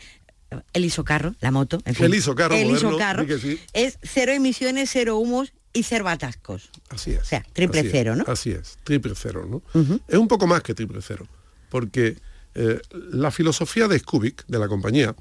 [0.72, 3.26] el isocarro, la moto, en fin, el isocarro, el isocarro
[3.72, 6.70] es cero emisiones, cero humos y cero atascos.
[6.90, 7.22] Así es.
[7.22, 8.24] O sea, triple cero, ¿no?
[8.26, 9.62] Así es, triple cero, ¿no?
[10.06, 11.26] Es un poco más que triple cero,
[11.70, 12.16] porque
[12.54, 15.14] eh, la filosofía de Scubik, de la compañía,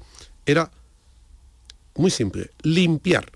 [0.46, 0.70] era
[1.96, 3.30] muy simple, limpiar,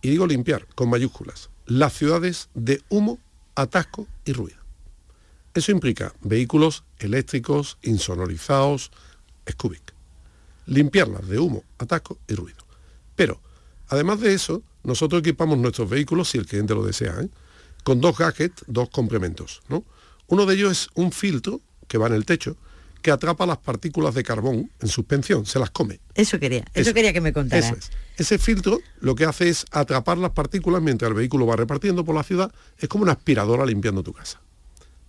[0.00, 3.18] y digo limpiar con mayúsculas, las ciudades de humo,
[3.54, 4.58] atasco y ruido.
[5.54, 8.90] Eso implica vehículos eléctricos, insonorizados,
[9.50, 9.92] Scubik
[10.66, 12.64] limpiarlas de humo, atasco y ruido.
[13.16, 13.40] Pero,
[13.88, 17.28] además de eso, nosotros equipamos nuestros vehículos, si el cliente lo desea, ¿eh?
[17.84, 19.62] con dos gadgets, dos complementos.
[19.68, 19.84] ¿no?
[20.28, 22.56] Uno de ellos es un filtro que va en el techo,
[23.02, 26.00] que atrapa las partículas de carbón en suspensión, se las come.
[26.14, 27.76] Eso quería, eso, quería que me contara.
[28.16, 32.14] Ese filtro lo que hace es atrapar las partículas mientras el vehículo va repartiendo por
[32.14, 34.40] la ciudad, es como una aspiradora limpiando tu casa.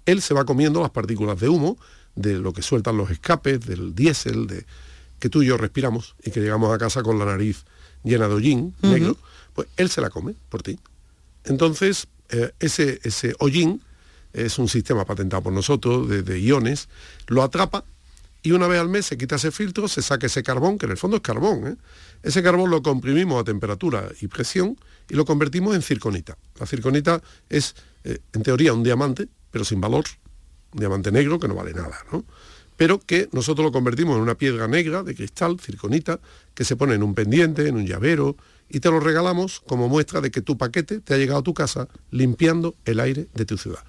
[0.05, 1.77] Él se va comiendo las partículas de humo,
[2.15, 4.65] de lo que sueltan los escapes, del diésel, de,
[5.19, 7.63] que tú y yo respiramos y que llegamos a casa con la nariz
[8.03, 9.15] llena de hollín negro,
[9.53, 10.79] pues él se la come por ti.
[11.45, 13.81] Entonces, eh, ese, ese hollín
[14.33, 16.89] es un sistema patentado por nosotros de, iones,
[17.27, 17.85] lo atrapa
[18.41, 20.91] y una vez al mes se quita ese filtro, se saca ese carbón, que en
[20.91, 21.67] el fondo es carbón.
[21.67, 21.75] ¿eh?
[22.23, 24.77] Ese carbón lo comprimimos a temperatura y presión
[25.09, 26.37] y lo convertimos en circonita.
[26.59, 30.03] La circonita es, eh, en teoría, un diamante, pero sin valor,
[30.73, 31.97] un diamante negro que no vale nada.
[32.11, 32.25] ¿no?
[32.77, 36.19] pero que nosotros lo convertimos en una piedra negra de cristal, circonita,
[36.53, 38.35] que se pone en un pendiente, en un llavero,
[38.69, 41.53] y te lo regalamos como muestra de que tu paquete te ha llegado a tu
[41.53, 43.83] casa limpiando el aire de tu ciudad.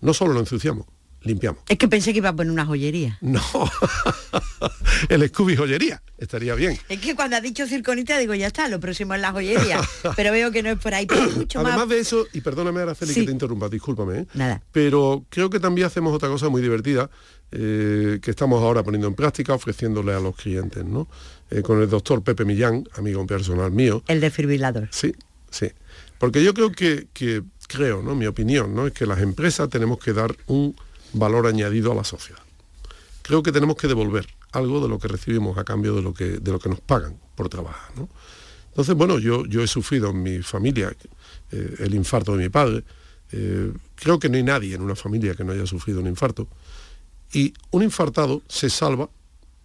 [0.00, 0.86] No solo lo ensuciamos,
[1.22, 1.62] limpiamos.
[1.68, 3.18] Es que pensé que iba a poner una joyería.
[3.20, 3.42] No,
[5.08, 6.78] el Scooby joyería, estaría bien.
[6.88, 9.80] Es que cuando ha dicho circonita digo, ya está, lo próximo es la joyería,
[10.16, 13.14] pero veo que no es por ahí, pero mucho Además de eso, y perdóname Araceli
[13.14, 14.26] que te interrumpa, discúlpame, ¿eh?
[14.34, 14.62] Nada.
[14.72, 17.10] pero creo que también hacemos otra cosa muy divertida,
[17.52, 21.08] eh, que estamos ahora poniendo en práctica, ofreciéndole a los clientes, ¿no?
[21.50, 24.04] Eh, con el doctor Pepe Millán, amigo personal mío.
[24.06, 24.88] El desfibrilador.
[24.92, 25.12] Sí,
[25.50, 25.66] sí.
[26.18, 28.16] Porque yo creo que, que creo, ¿no?
[28.16, 28.88] Mi opinión, ¿no?
[28.88, 30.74] Es que las empresas tenemos que dar un
[31.12, 32.42] valor añadido a la sociedad.
[33.22, 36.24] Creo que tenemos que devolver algo de lo que recibimos a cambio de lo que,
[36.40, 37.92] de lo que nos pagan por trabajar.
[38.70, 40.92] Entonces, bueno, yo, yo he sufrido en mi familia
[41.52, 42.82] eh, el infarto de mi padre.
[43.30, 46.48] Eh, creo que no hay nadie en una familia que no haya sufrido un infarto.
[47.32, 49.08] Y un infartado se salva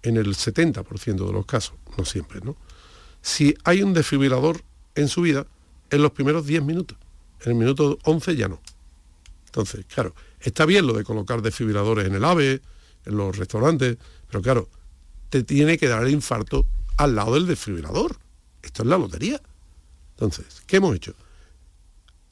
[0.04, 2.56] en el 70% de los casos, no siempre, ¿no?
[3.24, 4.62] Si hay un desfibrilador
[4.94, 5.48] en su vida,
[5.90, 7.00] en los primeros 10 minutos.
[7.46, 8.62] En el minuto 11 ya no.
[9.46, 10.14] Entonces, claro,
[10.46, 12.62] Está bien lo de colocar desfibriladores en el AVE,
[13.06, 14.70] en los restaurantes, pero claro,
[15.32, 18.18] te tiene que dar el infarto al lado del desfibrilador.
[18.62, 19.42] Esto es la lotería.
[20.12, 21.16] Entonces, ¿qué hemos hecho?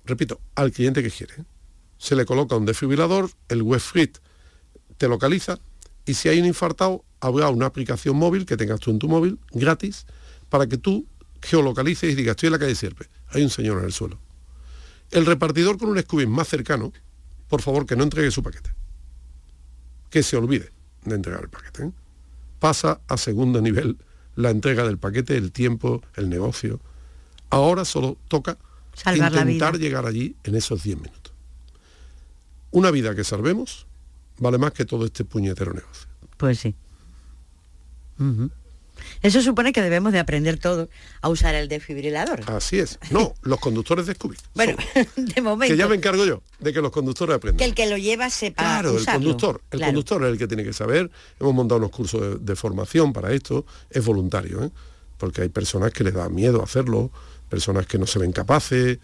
[0.06, 1.34] Repito, al cliente que quiere.
[1.97, 4.19] Se le coloca un desfibrilador, el WebFrit
[4.97, 5.58] te localiza
[6.06, 9.39] y si hay un infartado, habrá una aplicación móvil que tengas tú en tu móvil,
[9.54, 10.06] gratis,
[10.49, 11.08] para que tú
[11.41, 14.19] geolocalices y digas, estoy en la calle Sierpe, hay un señor en el suelo.
[15.13, 16.91] El repartidor con un Scooby más cercano
[17.47, 18.73] por favor que no entregue su paquete.
[20.10, 20.71] Que se olvide
[21.06, 21.84] de entregar el paquete.
[21.84, 21.91] ¿eh?
[22.60, 23.97] Pasa a segundo nivel
[24.36, 26.80] la entrega del paquete, el tiempo, el negocio.
[27.52, 28.58] Ahora solo toca
[29.13, 31.32] intentar llegar allí en esos 10 minutos.
[32.71, 33.86] Una vida que salvemos
[34.39, 36.08] vale más que todo este puñetero negocio.
[36.38, 36.76] Pues sí.
[39.21, 40.89] Eso supone que debemos de aprender todo
[41.21, 42.41] a usar el desfibrilador.
[42.47, 42.99] Así es.
[43.12, 44.38] No, los conductores de Scooby.
[44.53, 44.75] Bueno,
[45.15, 45.73] de momento.
[45.73, 47.58] Que ya me encargo yo de que los conductores aprendan.
[47.58, 49.62] Que el que lo lleva sepa Claro, el conductor.
[49.71, 51.10] El conductor es el que tiene que saber.
[51.39, 53.65] Hemos montado unos cursos de, formación para esto.
[53.89, 54.71] Es voluntario, ¿eh?
[55.17, 57.12] porque hay personas que les da miedo hacerlo,
[57.49, 58.99] personas que no se ven capaces,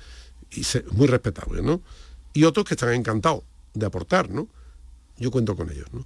[0.52, 1.82] y es muy respetable, ¿no?
[2.34, 4.47] Y otros que están encantados de aportar, ¿no?
[5.17, 6.06] Yo cuento con ellos, ¿no?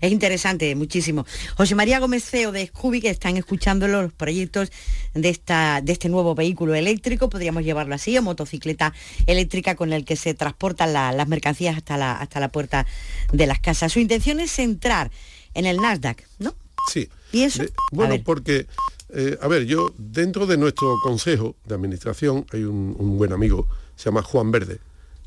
[0.00, 1.26] Es interesante, muchísimo.
[1.56, 4.70] José María Gómez Ceo de Scooby, que están escuchando los proyectos
[5.14, 8.92] de, esta, de este nuevo vehículo eléctrico, podríamos llevarlo así, o motocicleta
[9.26, 12.86] eléctrica con el que se transportan la- las mercancías hasta la, hasta la puerta
[13.32, 13.92] de las casas.
[13.92, 15.10] Su intención es entrar
[15.54, 16.54] en el Nasdaq, ¿no?
[16.90, 17.08] Sí.
[17.32, 17.62] ¿Y eso?
[17.64, 18.66] De- bueno, porque,
[19.10, 23.66] eh, a ver, yo dentro de nuestro consejo de administración hay un, un buen amigo,
[23.96, 24.78] se llama Juan Verde.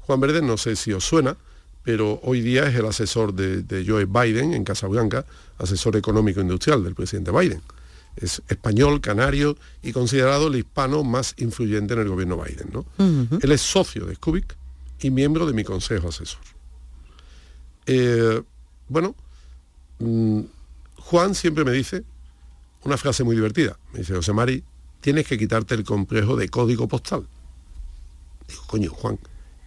[0.02, 1.36] Juan Verde, no sé si os suena,
[1.86, 5.24] pero hoy día es el asesor de, de Joe Biden en Casablanca,
[5.60, 7.62] asesor económico industrial del presidente Biden.
[8.16, 12.72] Es español, canario y considerado el hispano más influyente en el gobierno Biden.
[12.74, 12.86] ¿no?
[13.40, 14.56] Él es socio de Scubik
[15.00, 16.42] y miembro de mi consejo asesor.
[17.86, 18.42] Eh,
[18.90, 19.16] bueno,
[20.00, 20.42] mm,
[20.96, 22.04] Juan siempre me dice
[22.84, 23.78] una frase muy divertida.
[23.94, 24.64] Me dice, José Mari,
[25.02, 27.28] tienes que quitarte el complejo de código postal.
[28.48, 29.20] Digo, coño, Juan,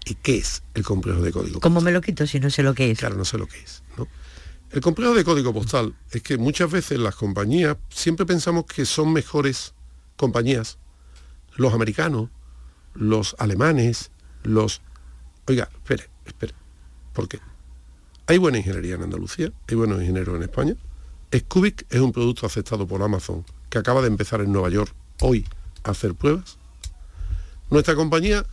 [0.08, 1.60] ¿y qué es el complejo de código postal?
[1.60, 2.98] ¿Cómo me lo quito si no sé lo que es?
[2.98, 3.82] Claro, no sé lo que es.
[3.96, 4.06] ¿no?
[4.70, 9.12] El complejo de código postal es que muchas veces las compañías siempre pensamos que son
[9.12, 9.74] mejores
[10.16, 10.78] compañías
[11.58, 12.30] los americanos,
[12.94, 14.10] los alemanes,
[14.44, 14.80] los...
[15.46, 16.54] Oiga, espere, espere.
[17.12, 17.40] ¿Por qué?
[18.26, 20.76] Hay buena ingeniería en Andalucía, hay buenos ingenieros en España.
[21.34, 25.46] Scubic es un producto aceptado por Amazon que acaba de empezar en Nueva York hoy
[25.82, 26.58] a hacer pruebas.
[27.70, 28.46] Nuestra compañía,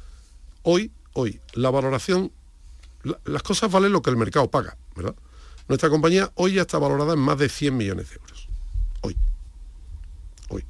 [0.63, 2.31] hoy, hoy, la valoración,
[3.03, 5.15] la- las cosas valen lo que el mercado paga, ¿verdad?
[5.67, 8.47] Nuestra compañía hoy ya está valorada en más de 100 millones de euros.
[9.01, 9.17] Hoy.
[10.49, 10.63] Hoy.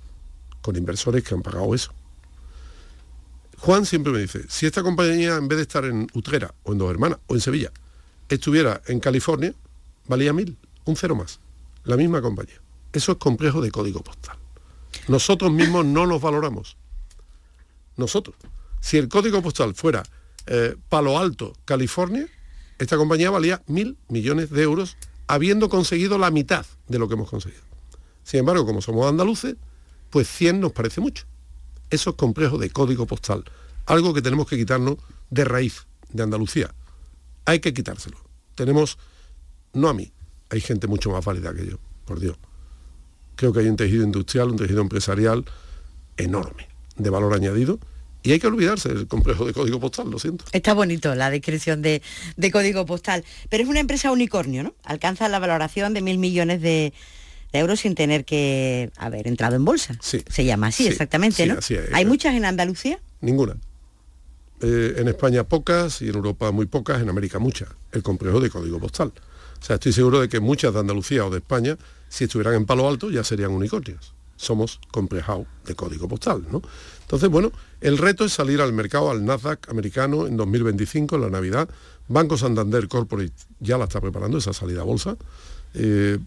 [0.62, 1.92] Con inversores que han pagado eso.
[3.60, 6.78] Juan siempre me dice, si esta compañía en vez de estar en Utrera o en
[6.78, 7.72] Dos Hermanas o en Sevilla,
[8.30, 9.54] estuviera en California,
[10.08, 11.40] valía mil, un cero más.
[11.84, 12.62] La misma compañía.
[12.94, 14.38] Eso es complejo de código postal.
[15.08, 16.78] Nosotros mismos no nos valoramos.
[17.98, 18.36] Nosotros.
[18.82, 20.04] Si el código postal fuera
[20.48, 22.28] eh, Palo Alto, California,
[22.78, 27.30] esta compañía valía mil millones de euros habiendo conseguido la mitad de lo que hemos
[27.30, 27.62] conseguido.
[28.24, 29.56] Sin embargo, como somos andaluces,
[30.10, 31.26] pues 100 nos parece mucho.
[31.90, 33.44] Eso es complejo de código postal.
[33.86, 34.98] Algo que tenemos que quitarnos
[35.30, 36.74] de raíz, de Andalucía.
[37.46, 38.18] Hay que quitárselo.
[38.56, 38.98] Tenemos,
[39.74, 40.12] no a mí,
[40.50, 42.38] hay gente mucho más válida que yo, por Dios.
[43.36, 45.46] Creo que hay un tejido industrial, un tejido empresarial
[46.18, 47.80] enorme, de valor añadido,
[48.26, 50.46] y hay que olvidarse del complejo de código postal, lo siento.
[50.52, 52.02] Está bonito la descripción de,
[52.36, 54.74] de código postal, pero es una empresa unicornio, ¿no?
[54.84, 56.94] Alcanza la valoración de mil millones de,
[57.54, 59.96] de euros sin tener que haber entrado en bolsa.
[60.02, 60.24] Sí.
[60.28, 61.60] Se llama así, Sí, exactamente, sí, ¿no?
[61.60, 61.90] así es.
[61.94, 63.00] ¿Hay muchas en Andalucía?
[63.22, 63.56] Ninguna.
[64.62, 67.70] Eh, en España pocas y en Europa muy pocas, en América muchas.
[67.92, 69.12] El complejo de código postal.
[69.62, 71.78] O sea, estoy seguro de que muchas de Andalucía o de España,
[72.10, 74.15] si estuvieran en Palo Alto, ya serían unicornios.
[74.38, 76.62] Somos complejado de código postal, ¿no?
[77.02, 81.30] Entonces, bueno, el reto es salir al mercado, al Nasdaq americano en 2025, en la
[81.30, 81.70] Navidad.
[82.08, 85.16] Banco Santander Corporate ya la está preparando, esa salida a bolsa.
[85.74, 86.18] Eh,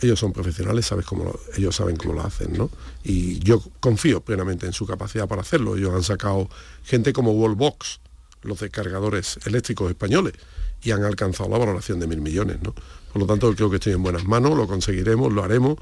[0.00, 2.70] ellos son profesionales, sabes cómo lo- ellos saben cómo lo hacen, ¿no?
[3.02, 5.76] Y yo confío plenamente en su capacidad para hacerlo.
[5.76, 6.48] Ellos han sacado
[6.84, 7.98] gente como Wallbox,
[8.42, 10.34] los descargadores eléctricos españoles,
[10.82, 12.72] y han alcanzado la valoración de mil millones, ¿no?
[13.12, 15.76] Por lo tanto, creo que estoy en buenas manos, lo conseguiremos, lo haremos,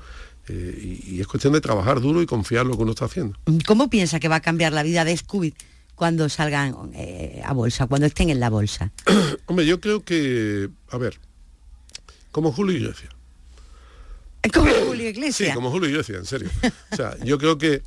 [0.48, 3.06] eh, y, y es cuestión de trabajar duro y confiar en lo que uno está
[3.06, 3.38] haciendo.
[3.66, 5.54] ¿Cómo piensa que va a cambiar la vida de Scooby
[5.94, 8.92] cuando salgan eh, a bolsa, cuando estén en la bolsa?
[9.46, 11.18] Hombre, yo creo que, a ver,
[12.32, 13.12] como Julio Iglesias.
[14.52, 15.54] Como Julio Sí, Iglesias.
[15.56, 16.50] como Julio Iglesias, en serio.
[16.92, 17.82] O sea, yo creo que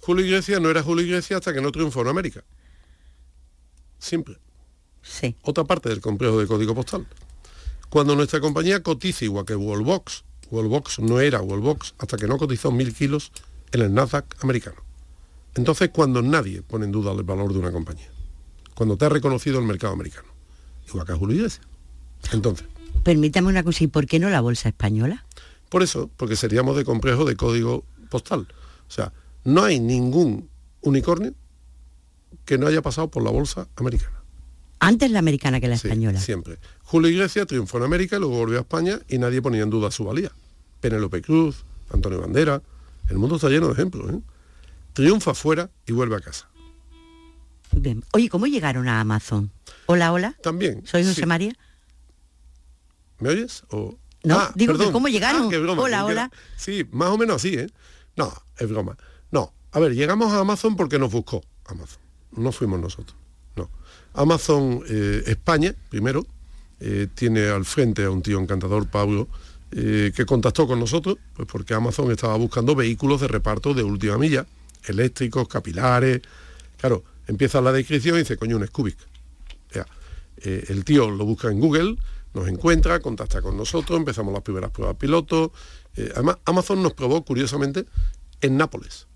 [0.00, 2.44] Julio Iglesias no era Julio Iglesias hasta que no triunfó en América.
[3.98, 4.36] Siempre.
[5.02, 5.34] Sí.
[5.42, 7.06] Otra parte del complejo de código postal.
[7.88, 12.70] Cuando nuestra compañía cotiza igual que Wallbox, Wallbox no era Wallbox hasta que no cotizó
[12.70, 13.32] mil kilos
[13.72, 14.76] en el Nasdaq americano.
[15.54, 18.08] Entonces, cuando nadie pone en duda el valor de una compañía,
[18.74, 20.28] cuando te ha reconocido el mercado americano,
[20.88, 21.66] igual que a Julio Iglesias.
[22.32, 22.66] Entonces,
[23.02, 25.26] Permítame una cosa, ¿y por qué no la bolsa española?
[25.68, 28.46] Por eso, porque seríamos de complejo de código postal.
[28.88, 29.12] O sea,
[29.44, 30.48] no hay ningún
[30.80, 31.34] unicornio
[32.44, 34.22] que no haya pasado por la bolsa americana.
[34.86, 36.20] Antes la americana que la Sí, española.
[36.20, 36.58] siempre.
[36.82, 39.90] Julio Iglesias triunfó en América y luego volvió a España y nadie ponía en duda
[39.90, 40.30] su valía.
[40.80, 42.62] Penélope Cruz, Antonio Bandera,
[43.08, 44.10] el mundo está lleno de ejemplos.
[44.12, 44.20] ¿eh?
[44.92, 46.48] Triunfa fuera y vuelve a casa.
[47.72, 48.04] Bien.
[48.12, 49.50] Oye, ¿cómo llegaron a Amazon?
[49.86, 50.36] Hola, hola.
[50.42, 50.86] También.
[50.86, 51.26] Soy José sí.
[51.26, 51.52] María.
[53.18, 53.64] ¿Me oyes?
[53.70, 53.96] O...
[54.22, 55.44] No, digo que ¿cómo llegaron?
[55.46, 56.30] Ah, qué broma, Hola, hola.
[56.56, 57.66] Sí, más o menos así, ¿eh?
[58.16, 58.96] No, es broma.
[59.30, 61.98] No, a ver, llegamos a Amazon porque nos buscó Amazon.
[62.32, 63.16] No fuimos nosotros.
[63.56, 63.70] No.
[64.14, 66.26] Amazon eh, España, primero,
[66.80, 69.28] eh, tiene al frente a un tío encantador, Pablo,
[69.70, 74.18] eh, que contactó con nosotros, pues porque Amazon estaba buscando vehículos de reparto de última
[74.18, 74.46] milla,
[74.84, 76.20] eléctricos, capilares.
[76.76, 78.94] Claro, empieza la descripción y dice, coño, un.
[80.36, 81.96] Eh, el tío lo busca en Google,
[82.34, 85.52] nos encuentra, contacta con nosotros, empezamos las primeras pruebas piloto.
[85.96, 87.86] Además, Amazon nos probó, curiosamente,
[88.42, 89.06] en Nápoles,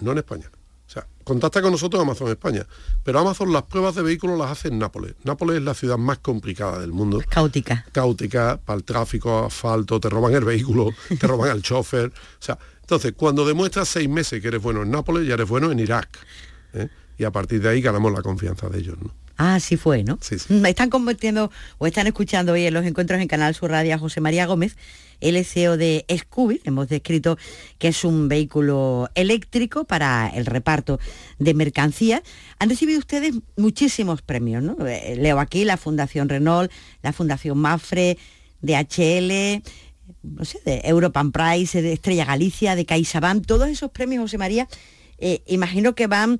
[0.00, 0.50] no en España.
[0.92, 2.66] O sea, contacta con nosotros Amazon España,
[3.02, 5.14] pero Amazon las pruebas de vehículos las hace en Nápoles.
[5.24, 7.22] Nápoles es la ciudad más complicada del mundo.
[7.30, 7.86] Caótica.
[7.92, 12.08] Caótica, para el tráfico, asfalto, te roban el vehículo, te roban al chofer.
[12.08, 15.72] O sea, entonces, cuando demuestras seis meses que eres bueno en Nápoles, ya eres bueno
[15.72, 16.18] en Irak.
[16.74, 16.90] ¿eh?
[17.16, 18.98] Y a partir de ahí ganamos la confianza de ellos.
[19.00, 19.14] ¿no?
[19.36, 20.18] Ah, sí fue, ¿no?
[20.20, 20.52] Sí, sí.
[20.54, 23.98] Me están convirtiendo o están escuchando hoy en los encuentros en Canal Sur Radio a
[23.98, 24.76] José María Gómez,
[25.20, 26.60] el CEO de Scooby.
[26.64, 27.38] Hemos descrito
[27.78, 30.98] que es un vehículo eléctrico para el reparto
[31.38, 32.22] de mercancías.
[32.58, 34.76] Han recibido ustedes muchísimos premios, ¿no?
[34.86, 36.70] Eh, Leo aquí la Fundación Renault,
[37.02, 38.18] la Fundación Mafre,
[38.60, 39.62] DHL,
[40.22, 44.68] no sé, de Europan Prize, de Estrella Galicia, de CaixaBank, todos esos premios, José María,
[45.18, 46.38] eh, imagino que van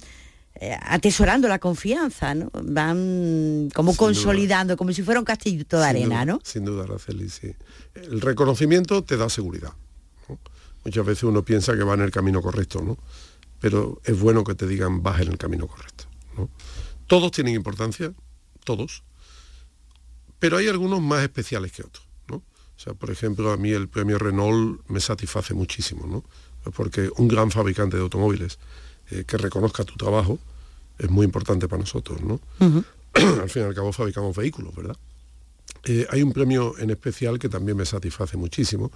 [0.61, 2.51] atesorando la confianza, ¿no?
[2.53, 6.41] Van como Sin consolidando, como si fuera un castillito de Sin arena, duda, ¿no?
[6.45, 7.55] Sin duda, Araceli, sí.
[7.95, 9.73] El reconocimiento te da seguridad.
[10.29, 10.39] ¿no?
[10.85, 12.99] Muchas veces uno piensa que va en el camino correcto, ¿no?
[13.61, 16.05] Pero es bueno que te digan vas en el camino correcto.
[16.37, 16.49] ¿no?
[17.07, 18.13] Todos tienen importancia,
[18.65, 19.03] todos,
[20.39, 22.07] pero hay algunos más especiales que otros.
[22.29, 22.37] ¿no?
[22.37, 26.25] O sea, por ejemplo, a mí el premio Renault me satisface muchísimo, ¿no?
[26.73, 28.59] Porque un gran fabricante de automóviles
[29.13, 30.39] eh, que reconozca tu trabajo
[30.99, 32.41] es muy importante para nosotros, ¿no?
[33.15, 34.97] al fin y al cabo fabricamos vehículos, ¿verdad?
[35.85, 38.93] Eh, hay un premio en especial que también me satisface muchísimo,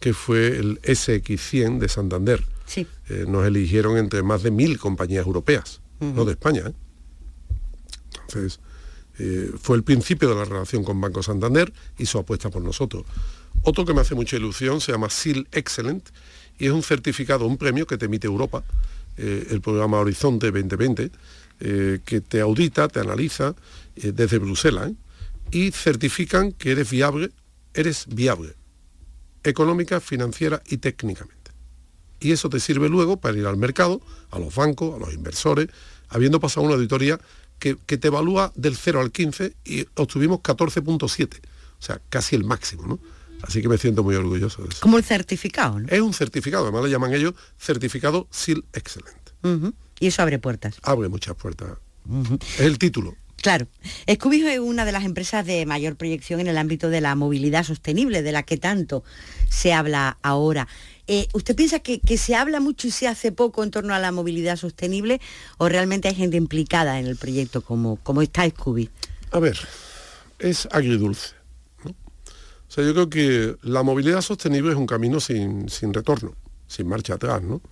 [0.00, 2.44] que fue el SX100 de Santander.
[2.66, 2.86] Sí.
[3.08, 6.64] Eh, nos eligieron entre más de mil compañías europeas, no de España.
[6.66, 6.72] ¿eh?
[8.28, 8.60] Entonces,
[9.62, 13.04] fue el principio de la relación con Banco Santander y su apuesta por nosotros.
[13.62, 16.10] Otro que me hace mucha ilusión se llama SEAL Excellent
[16.58, 18.62] y es un certificado, un premio que te emite Europa,
[19.16, 21.10] eh, el programa Horizonte 2020,
[21.60, 23.54] eh, que te audita, te analiza
[23.96, 24.92] eh, desde Bruselas
[25.50, 27.30] y certifican que eres viable,
[27.72, 28.54] eres viable,
[29.42, 31.52] económica, financiera y técnicamente.
[32.20, 34.00] Y eso te sirve luego para ir al mercado,
[34.30, 35.68] a los bancos, a los inversores,
[36.08, 37.18] habiendo pasado una auditoría
[37.58, 41.40] que, que te evalúa del 0 al 15 y obtuvimos 14.7,
[41.78, 43.00] o sea, casi el máximo, ¿no?
[43.46, 44.78] Así que me siento muy orgulloso de eso.
[44.80, 45.88] Como el certificado, ¿no?
[45.88, 49.16] Es un certificado, además le llaman ellos certificado SEAL Excellent.
[50.00, 50.76] Y eso abre puertas.
[50.82, 51.78] Abre muchas puertas.
[52.58, 53.14] Es el título.
[53.36, 53.68] Claro.
[54.12, 57.62] Scooby es una de las empresas de mayor proyección en el ámbito de la movilidad
[57.62, 59.04] sostenible, de la que tanto
[59.48, 60.66] se habla ahora.
[61.06, 64.00] Eh, ¿Usted piensa que, que se habla mucho y se hace poco en torno a
[64.00, 65.20] la movilidad sostenible
[65.58, 68.90] o realmente hay gente implicada en el proyecto como, como está Scooby?
[69.30, 69.56] A ver,
[70.40, 71.36] es agridulce.
[72.68, 76.34] O sea, yo creo que la movilidad sostenible es un camino sin, sin retorno,
[76.66, 77.62] sin marcha atrás, ¿no?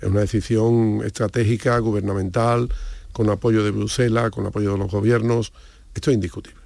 [0.00, 2.72] Es una decisión estratégica, gubernamental,
[3.12, 5.52] con apoyo de Bruselas, con apoyo de los gobiernos.
[5.94, 6.60] Esto es indiscutible.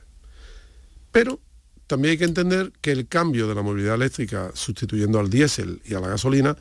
[1.11, 1.40] Pero
[1.87, 5.94] también hay que entender que el cambio de la movilidad eléctrica sustituyendo al diésel y
[5.94, 6.57] a la gasolina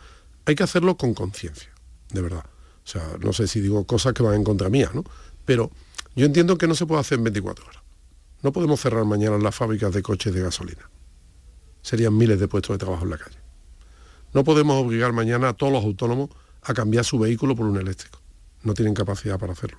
[0.45, 1.69] hay que hacerlo con conciencia,
[2.11, 2.43] de verdad.
[2.83, 5.03] O sea, no sé si digo cosas que van en contra mía, ¿no?
[5.45, 5.71] Pero
[6.15, 7.81] yo entiendo que no se puede hacer en 24 horas.
[8.41, 10.89] No podemos cerrar mañana las fábricas de coches de gasolina.
[11.83, 13.37] Serían miles de puestos de trabajo en la calle.
[14.33, 16.31] No podemos obligar mañana a todos los autónomos
[16.63, 18.19] a cambiar su vehículo por un eléctrico.
[18.63, 19.77] No tienen capacidad para hacerlo.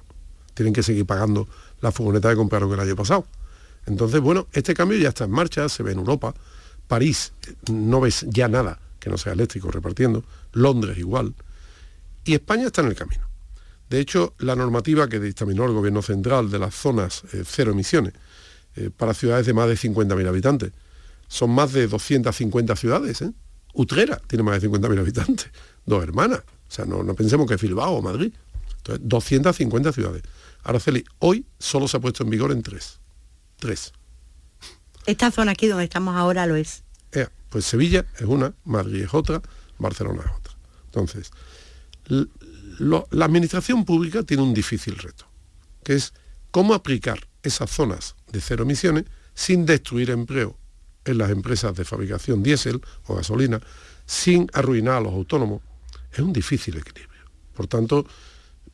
[0.54, 1.48] Tienen que seguir pagando
[1.80, 3.26] la furgoneta que compraron el año pasado.
[3.86, 6.34] Entonces, bueno, este cambio ya está en marcha, se ve en Europa.
[6.86, 10.24] París, eh, no ves ya nada que no sea eléctrico repartiendo.
[10.52, 11.34] Londres igual.
[12.24, 13.24] Y España está en el camino.
[13.90, 18.14] De hecho, la normativa que dictaminó el Gobierno Central de las zonas eh, cero emisiones
[18.76, 20.72] eh, para ciudades de más de 50.000 habitantes,
[21.28, 23.22] son más de 250 ciudades.
[23.22, 23.32] ¿eh?
[23.74, 25.50] Utrera tiene más de 50.000 habitantes,
[25.86, 26.40] dos hermanas.
[26.68, 28.32] O sea, no, no pensemos que es Bilbao o Madrid.
[28.78, 30.22] Entonces, 250 ciudades.
[30.62, 33.00] Araceli, hoy solo se ha puesto en vigor en tres.
[33.58, 33.92] Tres.
[35.06, 36.82] Esta zona aquí donde estamos ahora lo es.
[37.12, 39.42] Ea, pues Sevilla es una, Madrid es otra,
[39.78, 40.54] Barcelona es otra.
[40.86, 41.30] Entonces,
[42.78, 45.26] lo- la administración pública tiene un difícil reto,
[45.82, 46.12] que es
[46.50, 50.56] cómo aplicar esas zonas de cero emisiones sin destruir empleo
[51.04, 53.60] en las empresas de fabricación diésel o gasolina,
[54.06, 55.62] sin arruinar a los autónomos.
[56.12, 57.20] Es un difícil equilibrio.
[57.54, 58.06] Por tanto,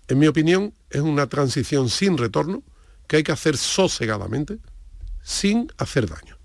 [0.08, 2.62] en mi opinión, es una transición sin retorno
[3.06, 4.58] que hay que hacer sosegadamente,
[5.22, 6.36] sin hacer daño.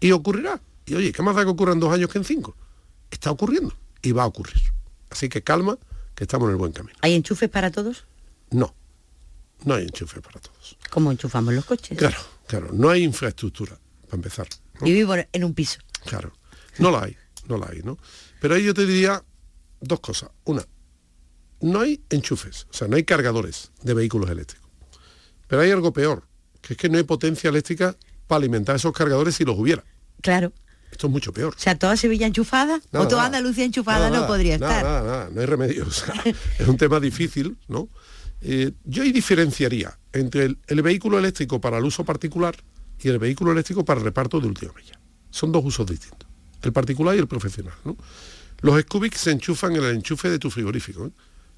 [0.00, 0.60] Y ocurrirá.
[0.86, 2.56] Y oye, ¿qué más da que ocurra en dos años que en cinco?
[3.10, 4.60] Está ocurriendo y va a ocurrir.
[5.10, 5.78] Así que calma,
[6.14, 6.96] que estamos en el buen camino.
[7.02, 8.04] ¿Hay enchufes para todos?
[8.50, 8.74] No,
[9.64, 10.76] no hay enchufe para todos.
[10.90, 11.96] ¿Cómo enchufamos los coches?
[11.96, 12.16] Claro,
[12.46, 14.48] claro, no hay infraestructura, para empezar.
[14.80, 14.86] ¿No?
[14.86, 15.80] Yo vivo en un piso.
[16.04, 16.32] Claro,
[16.78, 17.16] no la hay,
[17.46, 17.98] no la hay, ¿no?
[18.40, 19.22] Pero ahí yo te diría
[19.80, 20.30] dos cosas.
[20.44, 20.64] Una,
[21.60, 24.68] no hay enchufes, o sea, no hay cargadores de vehículos eléctricos.
[25.46, 26.26] Pero hay algo peor,
[26.60, 29.84] que es que no hay potencia eléctrica para alimentar esos cargadores si los hubiera.
[30.22, 30.52] Claro.
[30.90, 31.54] Esto es mucho peor.
[31.56, 33.26] O sea, toda Sevilla enchufada Nada, o toda.
[33.26, 35.04] Andalucía enchufada Nada, no podría nada, estar.
[35.04, 35.86] Nada, no hay remedio.
[35.86, 36.14] o sea,
[36.58, 37.88] es un tema difícil, ¿no?
[38.40, 42.56] Eh, yo ahí diferenciaría entre el, el vehículo eléctrico para el uso particular
[43.02, 44.98] y el vehículo eléctrico para el reparto de última milla.
[45.30, 46.28] Son dos usos distintos,
[46.62, 47.74] el particular y el profesional.
[47.84, 47.96] ¿no?
[48.60, 51.06] Los Scubix se enchufan en el enchufe de tu frigorífico.
[51.06, 51.10] ¿eh?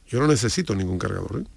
[0.07, 1.43] Yo no necesito ningún cargador.
[1.43, 1.49] ¿eh?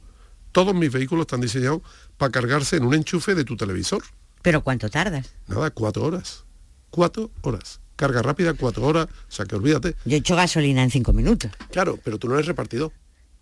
[0.51, 1.81] Todos mis vehículos están diseñados
[2.17, 4.03] para cargarse en un enchufe de tu televisor.
[4.41, 5.33] Pero ¿cuánto tardas?
[5.47, 6.45] Nada, cuatro horas.
[6.89, 7.81] Cuatro horas.
[7.95, 9.07] Carga rápida, cuatro horas.
[9.07, 9.95] O sea que olvídate.
[10.05, 11.51] Yo he hecho gasolina en cinco minutos.
[11.71, 12.91] Claro, pero tú no eres repartidor.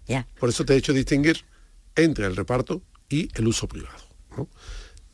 [0.07, 0.27] Ya.
[0.39, 1.45] Por eso te he hecho distinguir
[1.95, 3.97] entre el reparto y el uso privado.
[4.37, 4.47] ¿no?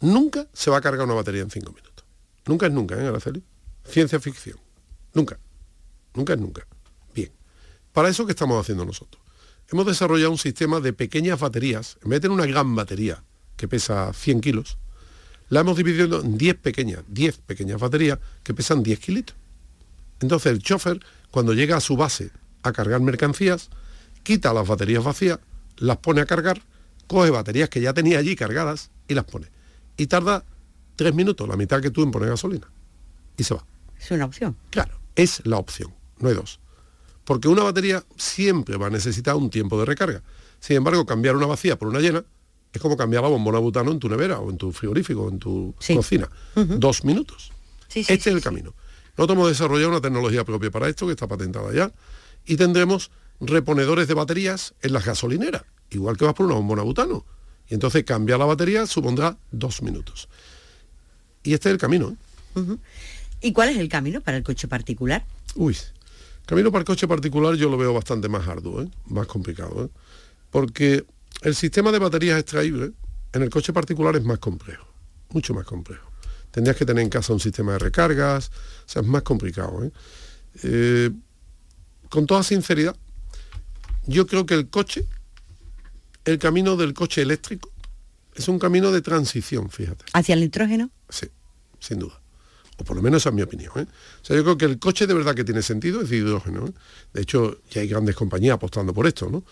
[0.02, 2.06] Nunca se va a cargar una batería en cinco minutos.
[2.46, 3.44] Nunca es nunca, ¿eh, Araceli?
[3.84, 4.58] Ciencia ficción.
[5.14, 5.40] Nunca.
[6.14, 6.66] Nunca es nunca.
[7.14, 7.32] Bien.
[7.92, 9.22] Para eso, ¿qué estamos haciendo nosotros?
[9.72, 11.98] Hemos desarrollado un sistema de pequeñas baterías.
[12.04, 13.24] En vez de tener una gran batería
[13.56, 14.78] que pesa 100 kilos,
[15.50, 19.36] la hemos dividido en 10 pequeñas, 10 pequeñas baterías que pesan 10 kilitos.
[20.22, 21.00] Entonces el chofer,
[21.32, 22.32] cuando llega a su base
[22.64, 23.70] a cargar mercancías,
[24.24, 25.40] quita las baterías vacías,
[25.78, 26.62] las pone a cargar,
[27.08, 29.48] coge baterías que ya tenía allí cargadas y las pone.
[30.00, 30.44] Y tarda
[30.96, 32.68] tres minutos, la mitad que tú en poner gasolina.
[33.38, 33.66] Y se va.
[34.00, 34.56] Es una opción.
[34.70, 36.60] Claro, es la opción, no hay dos.
[37.26, 40.24] Porque una batería siempre va a necesitar un tiempo de recarga.
[40.60, 42.24] Sin embargo, cambiar una vacía por una llena
[42.72, 45.40] es como cambiar la bombona butano en tu nevera o en tu frigorífico o en
[45.40, 45.96] tu Sí.
[45.96, 46.30] cocina.
[46.56, 47.52] Dos minutos.
[47.88, 48.74] Sí, sí, este es el camino.
[49.18, 51.92] Nosotros hemos desarrollado una tecnología propia para esto, que está patentada ya,
[52.46, 57.26] y tendremos reponedores de baterías en las gasolineras, igual que vas por una bombona butano.
[57.70, 60.28] Y entonces cambiar la batería supondrá dos minutos.
[61.44, 62.18] Y este es el camino.
[62.56, 62.78] ¿eh?
[63.42, 65.24] ¿Y cuál es el camino para el coche particular?
[65.56, 65.78] Uy,
[66.46, 68.90] camino para el coche particular yo lo veo bastante más arduo, ¿eh?
[69.08, 69.90] más complicado, ¿eh?
[70.50, 71.06] porque
[71.42, 72.92] el sistema de baterías extraíbles
[73.34, 74.88] en el coche particular es más complejo,
[75.30, 76.10] mucho más complejo.
[76.52, 79.92] Tendrías que tener en casa un sistema de recargas, o sea, es más complicado.
[82.10, 82.96] con toda sinceridad,
[84.08, 85.06] yo creo que el coche,
[86.26, 87.72] el camino del coche eléctrico,
[88.36, 90.06] es un camino de transición, fíjate.
[90.14, 90.90] ¿Hacia el nitrógeno?
[91.10, 91.28] Sí,
[91.80, 92.22] sin duda.
[92.78, 93.72] O por lo menos esa es mi opinión.
[93.76, 93.86] ¿eh?
[94.22, 96.68] O sea, yo creo que el coche de verdad que tiene sentido es hidrógeno.
[96.68, 96.74] ¿eh?
[97.14, 99.30] De hecho, ya hay grandes compañías apostando por esto.
[99.30, 99.44] ¿no?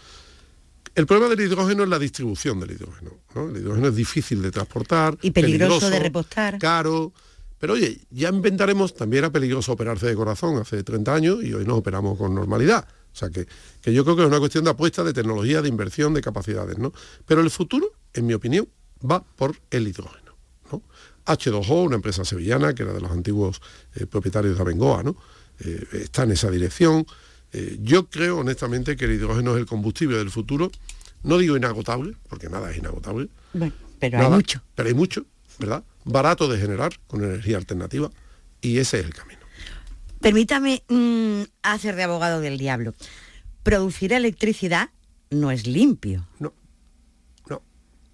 [0.96, 3.12] El problema del hidrógeno es la distribución del hidrógeno.
[3.36, 3.50] ¿no?
[3.50, 5.18] El hidrógeno es difícil de transportar.
[5.22, 6.58] Y peligroso de repostar.
[6.58, 7.12] Caro.
[7.60, 11.66] Pero oye, ya inventaremos, también era peligroso operarse de corazón hace 30 años y hoy
[11.66, 12.88] nos operamos con normalidad.
[13.18, 13.48] O sea que,
[13.82, 16.78] que yo creo que es una cuestión de apuesta, de tecnología, de inversión, de capacidades.
[16.78, 16.94] ¿no?
[17.26, 20.36] Pero el futuro, en mi opinión, va por el hidrógeno.
[20.72, 20.84] ¿no?
[21.26, 23.60] H2O, una empresa sevillana que era de los antiguos
[23.96, 25.16] eh, propietarios de Abengoa, ¿no?
[25.62, 27.08] Eh, está en esa dirección.
[27.54, 30.70] Eh, yo creo honestamente que el hidrógeno es el combustible del futuro.
[31.24, 33.30] No digo inagotable, porque nada es inagotable.
[33.54, 34.62] Bueno, pero hay mucho.
[34.76, 35.26] Pero hay mucho,
[35.58, 35.84] ¿verdad?
[36.06, 38.12] Barato de generar con energía alternativa
[38.62, 39.37] y ese es el camino.
[40.22, 42.94] Permítame mm, hacer de abogado del diablo.
[43.64, 44.90] Producir electricidad
[45.30, 46.28] no es limpio.
[46.40, 46.54] No,
[47.50, 47.62] no.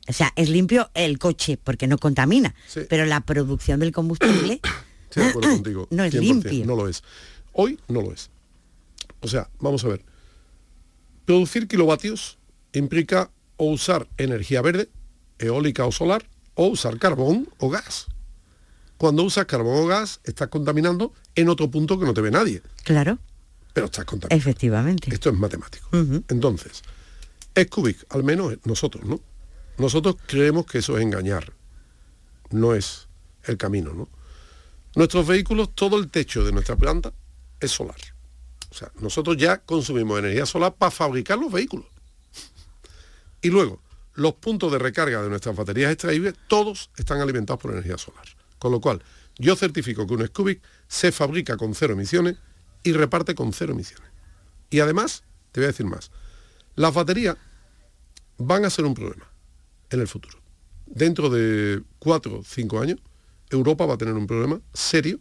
[0.08, 2.82] O sea, es limpio el coche porque no contamina, Sí.
[2.90, 4.60] pero la producción del combustible
[5.10, 5.88] Estoy de acuerdo contigo.
[5.92, 6.66] no es 100%, limpio.
[6.66, 7.04] No lo es.
[7.54, 8.30] Hoy no lo es.
[9.22, 10.04] O sea, vamos a ver.
[11.26, 12.38] Producir kilovatios
[12.74, 14.90] implica o usar energía verde,
[15.40, 18.08] eólica o solar, o usar carbón o gas.
[18.98, 22.62] Cuando usas carbón o gas, estás contaminando en otro punto que no te ve nadie,
[22.84, 23.18] Claro,
[23.74, 24.40] pero estás contaminando.
[24.42, 25.14] efectivamente.
[25.14, 25.88] Esto es matemático.
[26.28, 26.84] Entonces,
[27.60, 29.20] Scubic, al menos nosotros, ¿no?
[29.78, 31.52] Nosotros creemos que eso es engañar.
[32.52, 33.08] No es
[33.46, 34.08] el camino, ¿no?
[34.96, 37.12] Nuestros vehículos, todo el techo de nuestra planta
[37.60, 37.98] es solar.
[38.70, 41.88] O sea, nosotros ya consumimos energía solar para fabricar los vehículos.
[43.42, 43.82] Y luego,
[44.14, 48.26] los puntos de recarga de nuestras baterías extraíbles, todos están alimentados por energía solar.
[48.60, 49.02] Con lo cual,
[49.38, 50.62] yo certifico que un Scubic
[50.94, 52.36] se fabrica con cero emisiones
[52.84, 54.12] y reparte con cero emisiones.
[54.70, 56.12] Y además, te voy a decir más,
[56.76, 57.36] las baterías
[58.38, 59.28] van a ser un problema
[59.90, 60.38] en el futuro.
[60.86, 63.00] Dentro de cuatro o cinco años,
[63.50, 65.20] Europa va a tener un problema serio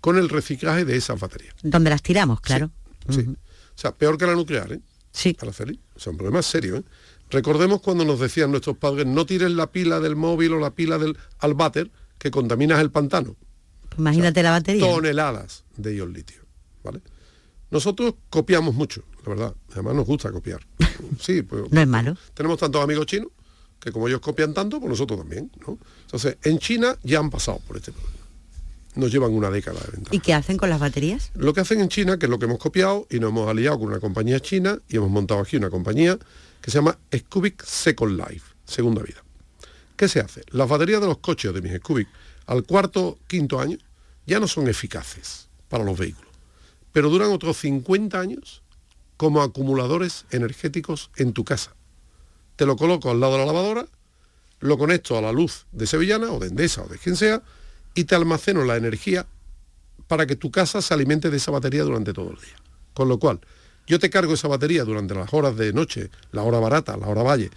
[0.00, 1.54] con el reciclaje de esas baterías.
[1.62, 2.70] Donde las tiramos, claro.
[3.10, 3.20] Sí.
[3.20, 3.36] O
[3.78, 4.80] sea, peor que la nuclear, ¿eh?
[5.12, 5.36] Sí.
[5.38, 5.78] Araceli.
[5.96, 6.84] O sea, un problema serio, ¿eh?
[7.28, 10.96] Recordemos cuando nos decían nuestros padres, no tires la pila del móvil o la pila
[10.96, 13.36] del al váter, que contaminas el pantano.
[14.00, 14.86] Imagínate la batería.
[14.86, 16.42] Toneladas de ion litio,
[16.82, 17.00] ¿vale?
[17.70, 19.54] Nosotros copiamos mucho, la verdad.
[19.72, 20.60] Además nos gusta copiar.
[21.20, 22.16] Sí, pues, No es malo.
[22.34, 23.28] tenemos tantos amigos chinos
[23.78, 25.78] que como ellos copian tanto, pues nosotros también, ¿no?
[26.02, 28.16] Entonces, en China ya han pasado por este problema.
[28.96, 30.14] Nos llevan una década de ventaja.
[30.14, 31.30] ¿Y qué hacen con las baterías?
[31.34, 33.78] Lo que hacen en China, que es lo que hemos copiado, y nos hemos aliado
[33.78, 36.18] con una compañía china, y hemos montado aquí una compañía
[36.60, 39.22] que se llama Scubic Second Life, segunda vida.
[39.96, 40.42] ¿Qué se hace?
[40.50, 42.06] Las baterías de los coches de mis Scooby
[42.46, 43.78] al cuarto, quinto año
[44.30, 46.30] ya no son eficaces para los vehículos,
[46.92, 48.62] pero duran otros 50 años
[49.16, 51.74] como acumuladores energéticos en tu casa.
[52.54, 53.86] Te lo coloco al lado de la lavadora,
[54.60, 57.42] lo conecto a la luz de Sevillana o de Endesa o de quien sea
[57.96, 59.26] y te almaceno la energía
[60.06, 62.54] para que tu casa se alimente de esa batería durante todo el día.
[62.94, 63.40] Con lo cual,
[63.88, 67.24] yo te cargo esa batería durante las horas de noche, la hora barata, la hora
[67.24, 67.50] valle,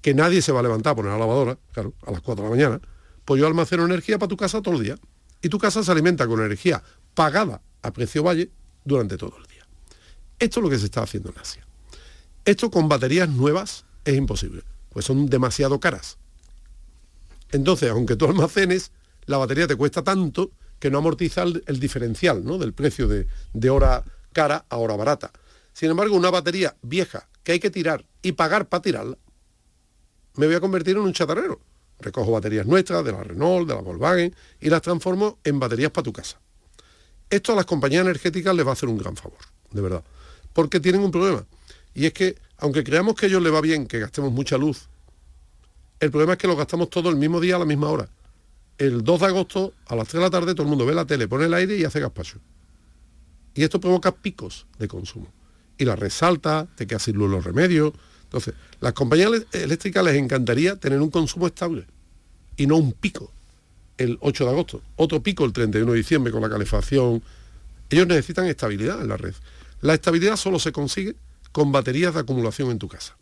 [0.00, 2.50] que nadie se va a levantar a poner la lavadora, claro, a las 4 de
[2.50, 2.80] la mañana,
[3.26, 4.96] pues yo almaceno energía para tu casa todo el día.
[5.42, 6.82] Y tu casa se alimenta con energía
[7.14, 8.50] pagada a precio valle
[8.84, 9.66] durante todo el día.
[10.38, 11.66] Esto es lo que se está haciendo en Asia.
[12.44, 16.18] Esto con baterías nuevas es imposible, pues son demasiado caras.
[17.50, 18.92] Entonces, aunque tú almacenes,
[19.26, 22.58] la batería te cuesta tanto que no amortiza el, diferencial ¿no?
[22.58, 25.32] del precio de, de hora cara a hora barata.
[25.72, 29.16] Sin embargo, una batería vieja que hay que tirar y pagar para tirarla,
[30.36, 31.60] me voy a convertir en un chatarrero.
[31.98, 36.04] Recojo baterías nuestras, de la Renault, de la Volkswagen, y las transformo en baterías para
[36.04, 36.38] tu casa.
[37.30, 39.38] Esto a las compañías energéticas les va a hacer un gran favor,
[39.72, 40.04] de verdad.
[40.52, 41.44] Porque tienen un problema.
[41.94, 44.88] Y es que, aunque creamos que a ellos les va bien que gastemos mucha luz,
[45.98, 48.08] el problema es que lo gastamos todo el mismo día a la misma hora.
[48.78, 51.06] El 2 de agosto, a las 3 de la tarde, todo el mundo ve la
[51.06, 52.38] tele, pone el aire y hace gaspacho.
[53.54, 55.32] Y esto provoca picos de consumo.
[55.78, 57.94] Y la resalta, te quedas sin luz los remedios.
[58.26, 61.86] Entonces, las compañías eléctricas les encantaría tener un consumo estable
[62.56, 63.30] y no un pico
[63.98, 67.22] el 8 de agosto, otro pico el 31 de diciembre con la calefacción.
[67.88, 69.34] Ellos necesitan estabilidad en la red.
[69.80, 71.14] La estabilidad solo se consigue
[71.52, 73.16] con baterías de acumulación en tu casa.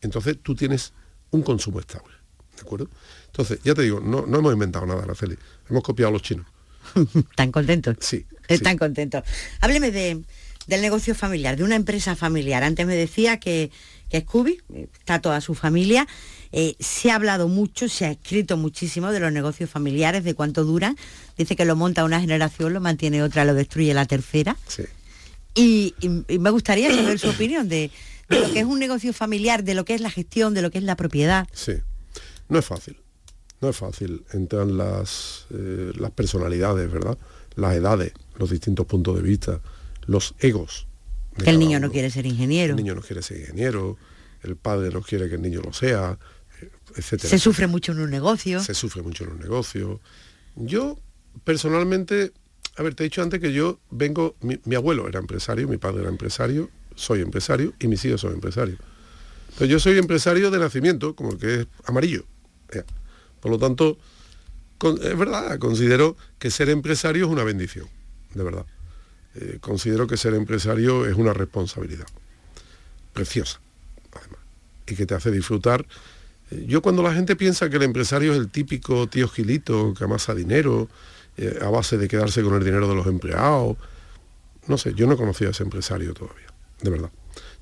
[0.00, 0.92] Entonces tú tienes
[1.30, 2.14] un consumo estable.
[2.56, 2.88] ¿De acuerdo?
[3.26, 5.36] Entonces, ya te digo, no, no hemos inventado nada, Araceli.
[5.70, 6.46] Hemos copiado a los chinos.
[7.30, 7.96] ¿Están contentos?
[8.00, 8.26] Sí.
[8.48, 9.24] Están contentos.
[9.60, 10.22] Hábleme de,
[10.66, 12.62] del negocio familiar, de una empresa familiar.
[12.62, 13.70] Antes me decía que,
[14.12, 14.60] que Scooby,
[14.92, 16.06] está toda su familia.
[16.52, 20.64] Eh, se ha hablado mucho, se ha escrito muchísimo de los negocios familiares, de cuánto
[20.64, 20.98] duran.
[21.38, 24.58] Dice que lo monta una generación, lo mantiene otra, lo destruye la tercera.
[24.68, 24.82] Sí.
[25.54, 25.94] Y,
[26.28, 27.90] me gustaría saber su opinión de,
[28.28, 30.76] lo que es un negocio familiar, de lo que es la gestión, de lo que
[30.76, 31.48] es la propiedad.
[31.54, 31.72] Sí,
[32.50, 32.98] no es fácil.
[33.62, 34.26] No es fácil.
[34.32, 37.16] Entran las, eh, las personalidades, ¿verdad?
[37.54, 39.60] Las edades, los distintos puntos de vista,
[40.06, 40.86] los egos.
[41.36, 42.72] Que el niño no quiere ser ingeniero.
[42.72, 43.96] El niño no quiere ser ingeniero,
[44.42, 46.18] el padre no quiere que el niño lo sea,
[46.96, 47.30] etcétera.
[47.30, 48.60] Se sufre mucho en un negocio.
[48.60, 50.00] Se sufre mucho en un negocio.
[50.56, 50.98] Yo,
[51.44, 52.32] personalmente,
[52.76, 56.00] a ver, te he dicho antes que yo vengo, mi, abuelo era empresario, mi padre
[56.00, 58.78] era empresario, soy empresario y mis hijos son empresarios.
[59.44, 62.24] Entonces yo soy empresario de nacimiento, como el que es amarillo.
[63.40, 63.98] Por lo tanto,
[65.02, 67.86] es verdad, considero que ser empresario es una bendición,
[68.34, 68.66] de verdad.
[69.34, 72.06] Eh, considero que ser empresario es una responsabilidad
[73.14, 73.60] preciosa,
[74.12, 74.40] además,
[74.86, 75.86] y que te hace disfrutar.
[76.50, 80.04] Eh, yo cuando la gente piensa que el empresario es el típico tío gilito que
[80.04, 80.88] amasa dinero
[81.38, 83.78] eh, a base de quedarse con el dinero de los empleados,
[84.66, 86.48] no sé, yo no he conocido a ese empresario todavía,
[86.82, 87.10] de verdad.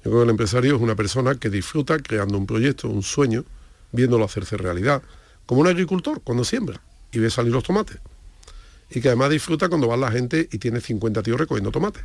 [0.04, 3.44] Yo creo que el empresario es una persona que disfruta creando un proyecto, un sueño,
[3.92, 5.02] viéndolo hacerse realidad,
[5.46, 6.80] como un agricultor cuando siembra
[7.12, 7.98] y ve salir los tomates
[8.90, 12.04] y que además disfruta cuando va la gente y tiene 50 tíos recogiendo tomates.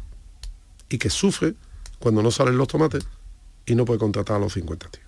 [0.87, 1.55] Y que sufre
[1.99, 3.05] cuando no salen los tomates
[3.65, 5.07] y no puede contratar a los 50 tíos.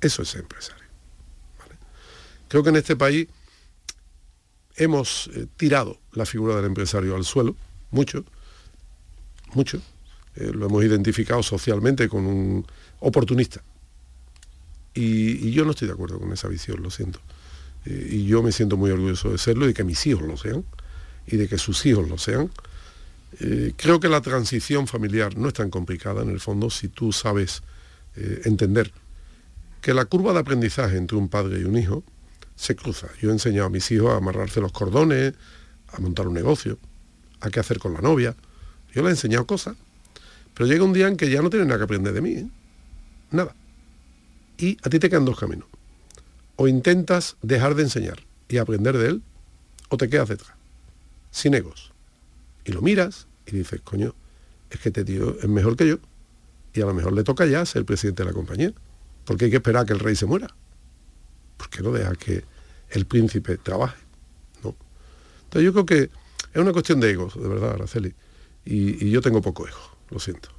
[0.00, 0.84] Eso es empresario.
[2.48, 3.28] Creo que en este país
[4.76, 7.56] hemos eh, tirado la figura del empresario al suelo,
[7.92, 8.24] mucho,
[9.54, 9.80] mucho.
[10.34, 12.66] Eh, lo hemos identificado socialmente con un
[13.00, 13.62] oportunista.
[14.94, 17.20] Y, yo no estoy de acuerdo con esa visión, lo siento.
[17.84, 20.64] Eh, y yo me siento muy orgulloso de serlo y que mis hijos lo sean
[21.26, 22.50] y de que sus hijos lo sean.
[23.40, 27.12] Eh, creo que la transición familiar no es tan complicada en el fondo si tú
[27.12, 27.62] sabes
[28.16, 28.92] eh, entender
[29.80, 32.04] que la curva de aprendizaje entre un padre y un hijo
[32.54, 33.08] se cruza.
[33.20, 35.34] Yo he enseñado a mis hijos a amarrarse los cordones,
[35.88, 36.78] a montar un negocio,
[37.40, 38.36] a qué hacer con la novia.
[38.94, 39.76] Yo les he enseñado cosas,
[40.54, 42.46] pero llega un día en que ya no tienen nada que aprender de mí, ¿eh?
[43.32, 43.54] nada.
[44.56, 45.66] Y a ti te quedan dos caminos.
[46.56, 49.22] O intentas dejar de enseñar y aprender de él,
[49.88, 50.63] o te quedas detrás
[51.34, 51.92] sin egos.
[52.64, 54.14] Y lo miras y dices, coño,
[54.70, 55.98] es que este tío es mejor que yo
[56.72, 58.72] y a lo mejor le toca ya ser presidente de la compañía.
[59.24, 60.54] Porque hay que esperar a que el rey se muera.
[61.56, 62.44] ¿Por qué no deja que
[62.90, 63.96] el príncipe trabaje?
[64.62, 64.76] ¿No?
[65.44, 66.02] Entonces yo creo que
[66.52, 68.14] es una cuestión de egos, de verdad, Araceli.
[68.64, 70.50] Y, yo tengo poco ego, lo siento.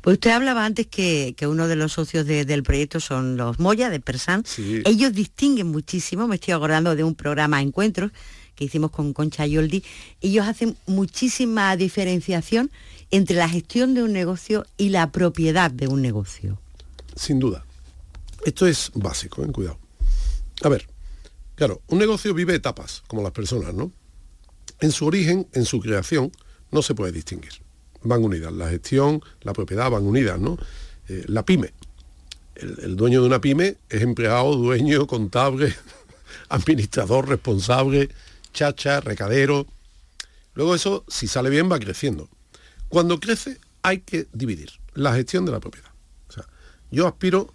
[0.00, 4.00] Pues usted hablaba antes que, uno de los socios del proyecto son los Moya de
[4.00, 4.44] Persan.
[4.84, 8.10] Ellos distinguen muchísimo, me estoy acordando de un programa Encuentros
[8.58, 9.82] que hicimos con Concha Yoldi,
[10.20, 12.70] ellos hacen muchísima diferenciación
[13.10, 16.60] entre la gestión de un negocio y la propiedad de un negocio.
[17.14, 17.64] Sin duda.
[18.44, 19.48] Esto es básico, ¿eh?
[19.52, 19.78] cuidado.
[20.62, 20.86] A ver,
[21.58, 23.90] Claro, un negocio vive etapas, como las personas, ¿no?
[24.78, 26.30] En su origen, en su creación,
[26.70, 27.50] no se puede distinguir.
[28.04, 28.52] Van unidas.
[28.52, 30.56] La gestión, la propiedad van unidas, ¿no?
[31.08, 31.72] Eh, la pyme.
[32.54, 35.74] El dueño de una pyme es empleado, dueño, contable,
[36.48, 38.08] administrador, responsable,
[38.58, 39.66] chacha, recadero.
[40.54, 42.28] Luego eso, si sale bien, va creciendo.
[42.88, 45.90] Cuando crece, hay que dividir la gestión de la propiedad.
[46.28, 46.44] O sea,
[46.90, 47.54] yo aspiro,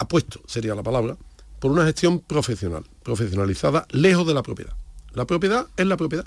[0.00, 1.16] apuesto sería la palabra,
[1.60, 4.74] por una gestión profesional, profesionalizada, lejos de la propiedad.
[5.12, 6.26] La propiedad es la propiedad,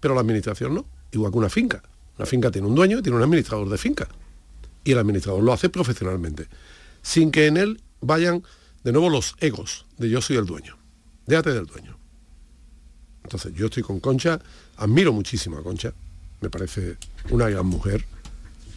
[0.00, 1.82] pero la administración no, igual que una finca.
[2.18, 4.08] Una finca tiene un dueño y tiene un administrador de finca.
[4.82, 6.48] Y el administrador lo hace profesionalmente,
[7.00, 8.42] sin que en él vayan
[8.82, 10.76] de nuevo los egos de yo soy el dueño.
[11.26, 12.01] Déjate del dueño.
[13.32, 14.38] Entonces yo estoy con Concha,
[14.76, 15.94] admiro muchísimo a Concha,
[16.42, 16.98] me parece
[17.30, 18.04] una gran mujer,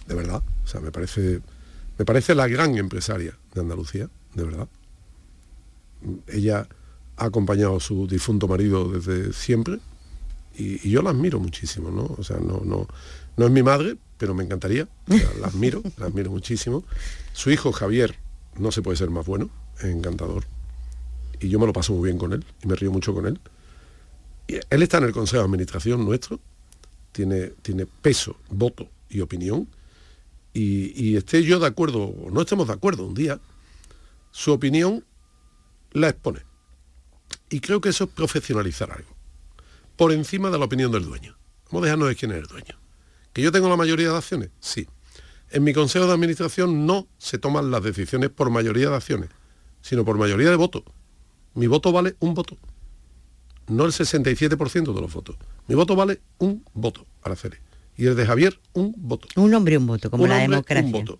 [0.07, 0.41] de verdad.
[0.63, 1.41] O sea, me parece,
[1.97, 4.69] me parece la gran empresaria de Andalucía, de verdad.
[6.27, 6.69] Ella
[7.17, 9.79] ha acompañado a su difunto marido desde siempre
[10.55, 12.15] y, y yo la admiro muchísimo, ¿no?
[12.17, 12.87] O sea, no, no,
[13.35, 14.87] no es mi madre, pero me encantaría.
[15.09, 16.85] O sea, la admiro, la admiro muchísimo.
[17.33, 18.15] Su hijo Javier
[18.57, 19.49] no se puede ser más bueno,
[19.79, 20.45] es encantador.
[21.41, 23.37] Y yo me lo paso muy bien con él y me río mucho con él.
[24.47, 26.39] Él está en el Consejo de Administración nuestro,
[27.11, 29.67] tiene, tiene peso, voto y opinión.
[30.53, 33.39] Y, y esté yo de acuerdo o no estemos de acuerdo un día,
[34.31, 35.03] su opinión
[35.91, 36.41] la expone.
[37.49, 39.09] Y creo que eso es profesionalizar algo.
[39.95, 41.37] Por encima de la opinión del dueño.
[41.67, 42.77] Vamos a dejarnos de quién es el dueño.
[43.33, 44.49] ¿Que yo tengo la mayoría de acciones?
[44.59, 44.87] Sí.
[45.51, 49.29] En mi consejo de administración no se toman las decisiones por mayoría de acciones,
[49.81, 50.83] sino por mayoría de votos.
[51.53, 52.57] Mi voto vale un voto.
[53.67, 55.35] No el 67% de los votos.
[55.67, 57.57] Mi voto vale un voto, Araceli.
[57.97, 59.27] Y el de Javier, un voto.
[59.35, 60.85] Un hombre, un voto, como Un la hombre, democracia.
[60.85, 61.19] Un voto.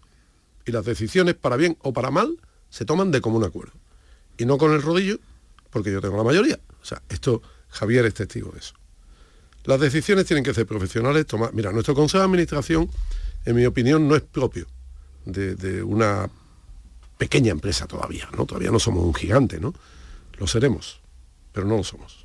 [0.66, 2.38] Y las decisiones, para bien o para mal,
[2.70, 3.74] se toman de común acuerdo.
[4.38, 5.20] Y no con el rodillo,
[5.70, 6.60] porque yo tengo la mayoría.
[6.82, 8.74] O sea, esto, Javier es testigo de eso.
[9.64, 11.26] Las decisiones tienen que ser profesionales.
[11.26, 12.90] Tomar, mira, nuestro Consejo de Administración,
[13.46, 14.68] en mi opinión, no es propio
[15.26, 16.30] de, de una
[17.18, 18.46] pequeña empresa todavía, ¿no?
[18.46, 19.74] Todavía no somos un gigante, ¿no?
[20.38, 21.00] Lo seremos,
[21.52, 22.25] pero no lo somos.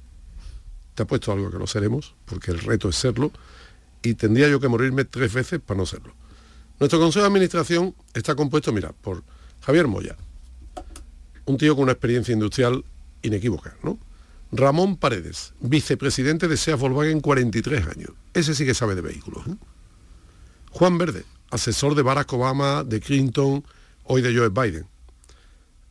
[1.01, 3.33] Te apuesto algo que lo seremos, porque el reto es serlo,
[4.03, 6.13] y tendría yo que morirme tres veces para no serlo.
[6.79, 9.25] Nuestro Consejo de Administración está compuesto, mira, por
[9.63, 10.15] Javier Moya,
[11.47, 12.85] un tío con una experiencia industrial
[13.23, 13.99] inequívoca, ¿no?
[14.53, 18.11] Ramón Paredes, vicepresidente de SEAT Volkswagen 43 años.
[18.35, 19.47] Ese sí que sabe de vehículos.
[19.47, 19.57] ¿eh?
[20.71, 23.65] Juan Verde, asesor de Barack Obama, de Clinton,
[24.05, 24.87] hoy de Joe Biden.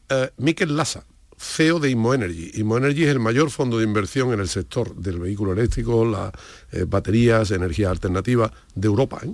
[0.10, 1.04] Eh, Miquel Lassa,
[1.40, 2.52] CEO de Inmoenergy.
[2.56, 6.34] Inmoenergy es el mayor fondo de inversión en el sector del vehículo eléctrico, las
[6.72, 9.22] eh, baterías, energía alternativa de Europa.
[9.24, 9.34] ¿eh?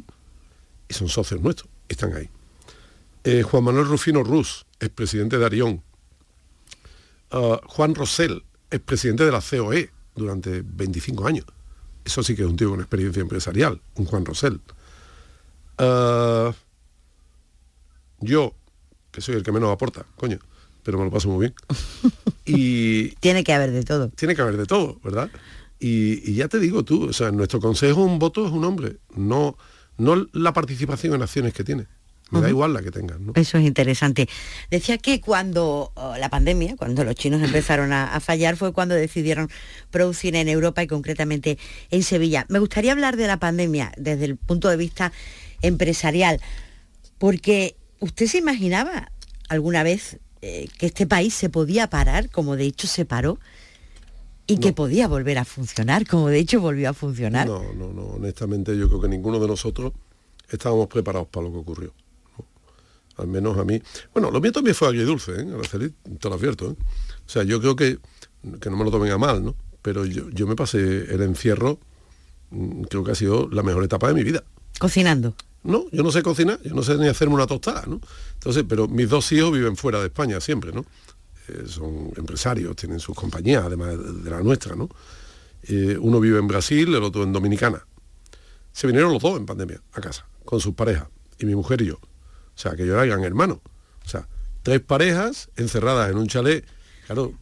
[0.88, 2.30] Y son socios nuestros, están ahí.
[3.24, 5.82] Eh, Juan Manuel Rufino Rus, expresidente de Arión.
[7.32, 11.46] Uh, Juan Rosell, expresidente de la COE durante 25 años.
[12.06, 14.62] Eso sí que es un tío con experiencia empresarial, un Juan Rosell.
[15.80, 16.54] Uh,
[18.20, 18.54] yo,
[19.12, 20.38] que soy el que menos aporta, coño,
[20.86, 21.54] pero me lo paso muy bien.
[22.46, 24.10] y Tiene que haber de todo.
[24.10, 25.30] tiene que haber de todo, ¿verdad?
[25.80, 28.64] Y, y ya te digo tú, o sea, en nuestro consejo un voto es un
[28.64, 29.58] hombre, no,
[29.98, 31.88] no la participación en acciones que tiene.
[32.32, 33.34] Me da igual la que tengan, ¿no?
[33.36, 34.28] Eso es interesante.
[34.72, 38.96] Decía que cuando oh, la pandemia, cuando los chinos empezaron a, a fallar, fue cuando
[38.96, 39.50] decidieron
[39.92, 41.60] producir en Europa y concretamente
[41.92, 42.46] en Sevilla.
[42.50, 45.14] Me gustaría hablar de la pandemia desde el punto de vista
[45.62, 46.42] empresarial,
[47.20, 49.12] porque usted se imaginaba
[49.48, 53.40] alguna vez eh, que este país se podía parar, como de hecho se paró,
[54.46, 57.48] y que podía volver a funcionar, como de hecho volvió a funcionar.
[57.48, 59.94] No, no, no, honestamente yo creo que ninguno de nosotros
[60.48, 61.94] estábamos preparados para lo que ocurrió.
[62.38, 62.46] ¿no?
[63.18, 63.82] Al menos a mí.
[64.14, 65.48] Bueno, lo mío también fue agridulce, ¿eh?
[65.52, 66.70] Araceli, te lo advierto.
[66.70, 66.76] ¿eh?
[67.26, 67.98] O sea, yo creo que,
[68.62, 69.56] que no me lo tomen a mal, ¿no?
[69.82, 71.80] Pero yo, yo me pasé el encierro,
[72.52, 74.44] mm, creo que ha sido la mejor etapa de mi vida.
[74.78, 75.34] Cocinando.
[75.66, 78.00] No, yo no sé cocinar, yo no sé ni hacerme una tostada, ¿no?
[78.34, 80.86] Entonces, pero mis dos hijos viven fuera de España siempre, ¿no?
[81.48, 84.90] Eh, son empresarios, tienen sus compañías, además de la nuestra, ¿no?
[85.64, 87.84] Eh, uno vive en Brasil, el otro en Dominicana.
[88.72, 91.08] Se vinieron los dos en pandemia a casa, con sus parejas,
[91.40, 91.96] y mi mujer y yo.
[91.96, 93.62] O sea, que yo era gran hermano.
[94.06, 94.28] O sea,
[94.62, 96.64] tres parejas encerradas en un chalet.
[97.08, 97.34] Claro,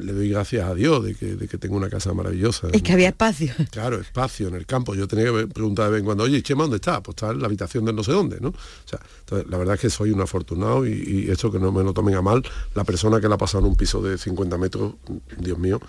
[0.00, 2.68] le doy gracias a Dios de que, de que tengo una casa maravillosa.
[2.72, 3.52] Es que había espacio.
[3.70, 4.94] Claro, espacio en el campo.
[4.94, 7.02] Yo tenía que preguntar de vez en cuando, oye, Chema, ¿dónde está?
[7.02, 8.48] Pues está en la habitación de no sé dónde, ¿no?
[8.48, 10.92] O sea, entonces, la verdad es que soy un afortunado y,
[11.26, 12.42] y esto que no me lo tomen a mal,
[12.74, 14.94] la persona que la ha pasado en un piso de 50 metros,
[15.38, 15.80] Dios mío,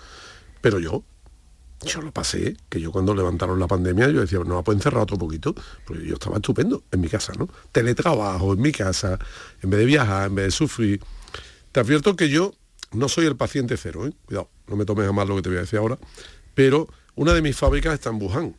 [0.60, 1.02] pero yo,
[1.82, 5.16] yo lo pasé, que yo cuando levantaron la pandemia, yo decía, no, pues encerrar otro
[5.16, 5.54] poquito,
[5.86, 7.48] porque yo estaba estupendo en mi casa, ¿no?
[7.72, 9.18] Teletrabajo en mi casa,
[9.62, 11.00] en vez de viajar, en vez de sufrir.
[11.72, 12.52] Te advierto que yo
[12.92, 14.12] no soy el paciente cero, ¿eh?
[14.26, 15.98] cuidado, no me tomes a mal lo que te voy a decir ahora,
[16.54, 18.56] pero una de mis fábricas está en Wuhan,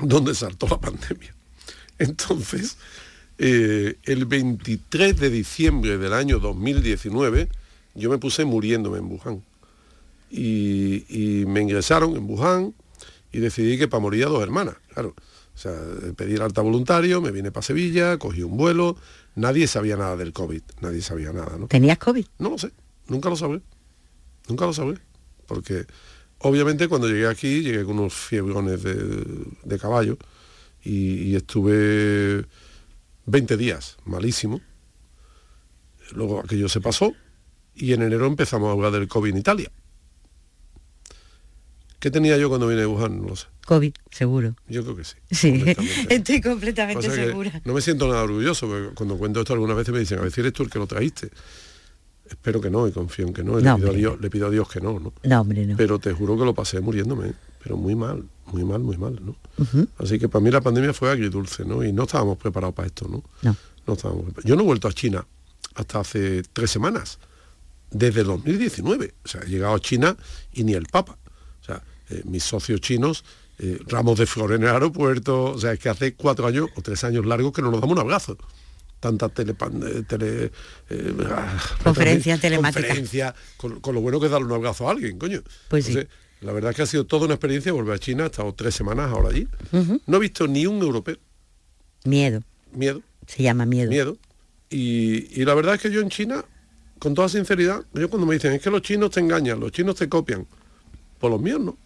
[0.00, 1.34] donde saltó la pandemia.
[1.98, 2.76] Entonces,
[3.38, 7.48] eh, el 23 de diciembre del año 2019,
[7.94, 9.44] yo me puse muriéndome en Wuhan.
[10.30, 12.74] Y, me ingresaron en Wuhan
[13.32, 15.14] y decidí que para morir a dos hermanas, claro.
[15.54, 15.74] O sea,
[16.16, 18.96] pedí el alta voluntario, me vine para Sevilla, cogí un vuelo,
[19.34, 21.66] nadie sabía nada del COVID, nadie sabía nada, ¿no?
[21.66, 22.26] ¿Tenías COVID?
[22.38, 22.70] No lo sé,
[23.10, 23.60] nunca lo sabré,
[24.48, 24.98] nunca lo sabré,
[25.46, 25.84] porque
[26.38, 30.16] obviamente cuando llegué aquí llegué con unos fiebrones de, caballo
[30.82, 32.46] y, estuve
[33.26, 34.60] 20 días, malísimo.
[36.12, 37.12] Luego aquello se pasó
[37.74, 39.70] y en enero empezamos a hablar del COVID en Italia.
[42.00, 43.20] ¿Qué tenía yo cuando vine de Wuhan?
[43.20, 43.46] No lo sé.
[43.66, 44.56] COVID, seguro.
[44.66, 45.16] Yo creo que sí.
[45.30, 45.62] Sí,
[46.08, 47.60] estoy completamente segura.
[47.64, 50.32] No me siento nada orgulloso, porque cuando cuento esto algunas veces me dicen, a ver
[50.32, 51.30] si eres tú el que lo trajiste.
[52.30, 53.58] Espero que no y confío en que no.
[53.58, 55.12] le, pido a Dios, le, pido a Dios, que no, ¿no?
[55.24, 55.76] No, hombre, no.
[55.76, 59.36] Pero te juro que lo pasé muriéndome, pero muy mal, muy mal, muy mal, ¿no?
[59.98, 61.84] Así que para mí la pandemia fue agridulce, ¿no?
[61.84, 63.24] Y no estábamos preparados para esto, ¿no?
[63.42, 63.56] No.
[63.86, 65.26] no estábamos Yo no he vuelto a China
[65.74, 67.18] hasta hace tres semanas,
[67.90, 69.14] desde el 2019.
[69.24, 70.16] O sea, he llegado a China
[70.52, 71.18] y ni el Papa.
[71.60, 73.24] O sea, eh, mis socios chinos,
[73.58, 76.80] eh, ramos de flor en el aeropuerto, o sea, es que hace cuatro años o
[76.80, 78.38] tres años largos que no nos damos un abrazo
[79.00, 79.54] tanta tele,
[80.06, 80.52] tele
[80.90, 81.14] eh,
[81.82, 82.86] conferencia telemática.
[82.86, 85.42] Conferencia, con, lo bueno que es darle un abrazo a alguien, coño.
[85.68, 85.98] Pues sí.
[86.42, 88.74] La verdad es que ha sido toda una experiencia volver a China, he estado tres
[88.74, 89.48] semanas ahora allí.
[90.06, 91.16] No he visto ni un europeo.
[92.04, 92.42] Miedo.
[92.72, 93.02] Miedo.
[93.26, 93.90] Se llama miedo.
[93.90, 94.16] Miedo.
[94.70, 96.44] Y, y la verdad es que yo en China,
[96.98, 99.96] con toda sinceridad, yo cuando me dicen es que los chinos te engañan, los chinos
[99.96, 100.46] te copian,
[101.18, 101.76] por los míos no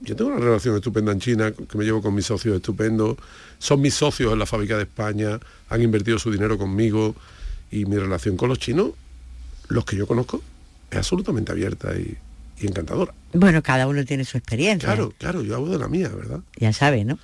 [0.00, 3.16] yo tengo una relación estupenda en China, que me llevo con mis socios estupendos,
[3.58, 7.14] son mis socios en la fábrica de España, han invertido su dinero conmigo
[7.70, 8.92] y mi relación con los chinos,
[9.68, 10.42] los que yo conozco,
[10.90, 12.16] es absolutamente abierta y,
[12.60, 13.12] encantadora.
[13.32, 14.88] Bueno, cada uno tiene su experiencia.
[14.88, 16.40] Claro, claro, yo hablo de la mía, ¿verdad?
[16.56, 17.18] Ya sabe, ¿no?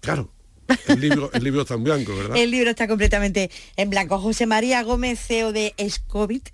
[0.00, 0.30] Claro.
[0.86, 2.36] El libro, el libro está en blanco, ¿verdad?
[2.36, 4.18] El libro está completamente en blanco.
[4.18, 6.50] José María Gómez, CEO de Scovit.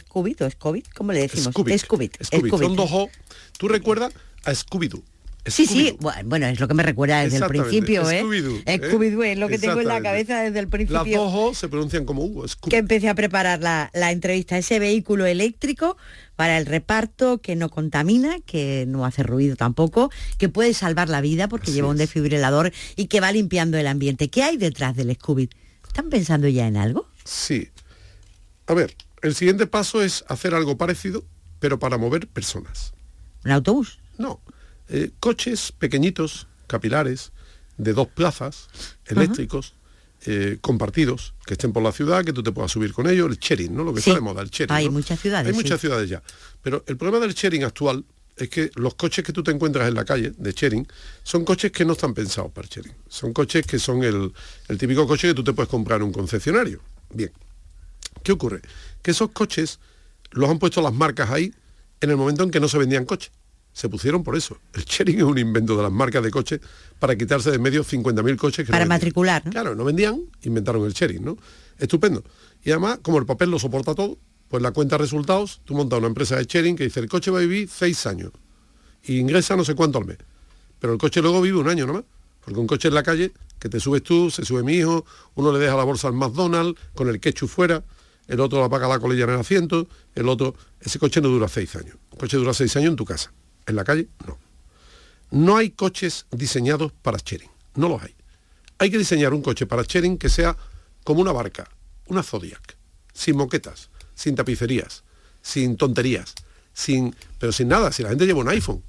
[0.00, 0.88] ¿Scovit o Scovit?
[0.92, 1.52] ¿Cómo le decimos?
[1.52, 1.78] Scovit.
[1.78, 2.16] Scovit.
[2.50, 3.08] Son dos O.
[3.56, 4.12] ¿Tú recuerdas?
[4.44, 5.02] A Scooby-Doo.
[5.46, 8.22] Sí, sí, bueno, es lo que me recuerda desde el principio, ¿eh?
[8.22, 9.32] Scooby-Doo, ¿eh?
[9.32, 11.24] es lo que tengo en la cabeza desde el principio.
[11.24, 15.96] Las dos se pronuncian como Hugo, Que empecé a preparar la, entrevista, ese vehículo eléctrico
[16.36, 21.20] para el reparto que no contamina, que no hace ruido tampoco, que puede salvar la
[21.20, 24.28] vida porque lleva un desfibrilador y que va limpiando el ambiente.
[24.28, 25.48] ¿Qué hay detrás del Scooby?
[25.86, 27.08] ¿Están pensando ya en algo?
[27.24, 27.68] Sí.
[28.66, 31.24] A ver, el siguiente paso es hacer algo parecido,
[31.58, 32.92] pero para mover personas.
[33.44, 33.98] ¿Un autobús?
[34.18, 34.40] No,
[34.88, 37.32] eh, coches pequeñitos, capilares,
[37.76, 38.68] de dos plazas,
[39.06, 39.74] eléctricos,
[40.26, 43.38] eh, compartidos, que estén por la ciudad, que tú te puedas subir con ellos, el
[43.38, 43.84] sharing, ¿no?
[43.84, 44.72] Lo que está de moda, el sharing.
[44.74, 45.48] Hay muchas ciudades.
[45.48, 46.22] Hay muchas ciudades ya.
[46.60, 48.04] Pero el problema del sharing actual
[48.36, 50.86] es que los coches que tú te encuentras en la calle de sharing
[51.22, 52.94] son coches que no están pensados para sharing.
[53.08, 54.32] Son coches que son el,
[54.68, 56.80] el típico coche que tú te puedes comprar en un concesionario.
[57.12, 57.32] Bien.
[58.22, 58.60] ¿Qué ocurre?
[59.02, 59.78] Que esos coches
[60.30, 61.54] los han puesto las marcas ahí
[62.00, 63.30] en el momento en que no se vendían coches
[63.78, 64.58] se pusieron por eso.
[64.74, 66.58] El sharing es un invento de las marcas de coches
[66.98, 69.44] para quitarse de medio 50.000 coches que Para matricular.
[69.44, 71.38] Claro, no vendían, inventaron el sharing, ¿no?
[71.78, 72.24] Estupendo.
[72.64, 74.18] Y además, como el papel lo soporta todo,
[74.48, 77.30] pues la cuenta de resultados, tú montas una empresa de sharing que dice, el coche
[77.30, 78.32] va a vivir seis años
[79.04, 80.18] y ingresa no sé cuánto al mes.
[80.80, 82.02] Pero el coche luego vive un año nomás.
[82.40, 85.04] Porque un coche en la calle, que te subes tú, se sube mi hijo,
[85.36, 87.84] uno le deja la bolsa al McDonald's con el ketchup fuera,
[88.26, 90.56] el otro apaga la colilla en el asiento, el otro...
[90.80, 91.96] Ese coche no dura seis años.
[92.10, 93.32] El coche dura seis años en tu casa.
[93.68, 94.38] En la calle, no.
[95.30, 98.14] No hay coches diseñados para sharing, no los hay.
[98.78, 100.56] Hay que diseñar un coche para sharing que sea
[101.04, 101.68] como una barca,
[102.06, 102.76] una Zodiac,
[103.12, 105.04] sin moquetas, sin tapicerías,
[105.42, 106.34] sin tonterías,
[106.72, 108.82] sin, pero sin nada, si la gente lleva un iPhone.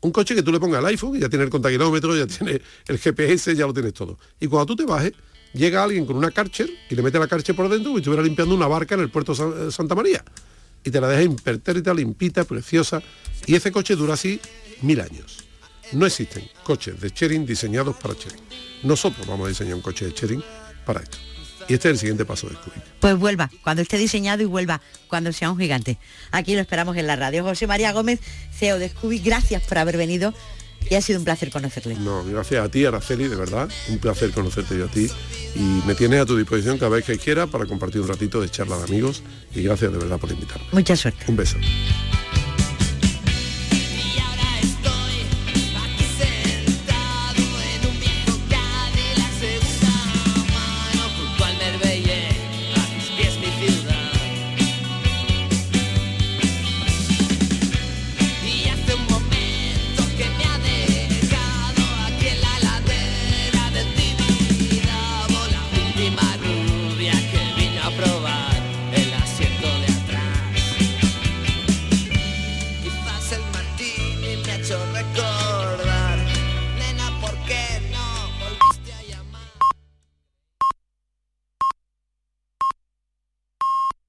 [0.00, 2.60] Un coche que tú le pongas el iPhone y ya tiene el contakilómetro, ya tiene
[2.88, 4.18] el GPS, ya lo tienes todo.
[4.40, 5.12] Y cuando tú te bajes,
[5.52, 8.52] llega alguien con una Karcher y le mete la Karcher por dentro y estuviera limpiando
[8.52, 10.24] una barca en el puerto de Santa María
[10.84, 13.02] y te la deja impertérrita, limpita, preciosa.
[13.46, 14.40] Y ese coche dura así
[14.82, 15.44] mil años.
[15.92, 18.40] No existen coches de sharing diseñados para sharing.
[18.82, 20.42] Nosotros vamos a diseñar un coche de sharing
[20.86, 21.18] para esto.
[21.68, 22.80] Y este es el siguiente paso de Scooby.
[22.98, 25.98] Pues vuelva, cuando esté diseñado y vuelva, cuando sea un gigante.
[26.32, 27.44] Aquí lo esperamos en la radio.
[27.44, 28.18] José María Gómez,
[28.52, 30.34] CEO de Scooby, gracias por haber venido
[30.88, 31.94] y ha sido un placer conocerle.
[31.96, 35.08] No, gracias a ti, Araceli, de verdad, un placer conocerte yo a ti
[35.54, 38.48] y me tienes a tu disposición cada vez que quiera para compartir un ratito de
[38.48, 39.22] charla de amigos
[39.54, 40.66] y gracias de verdad por invitarme.
[40.72, 41.24] Mucha suerte.
[41.28, 41.56] Un beso.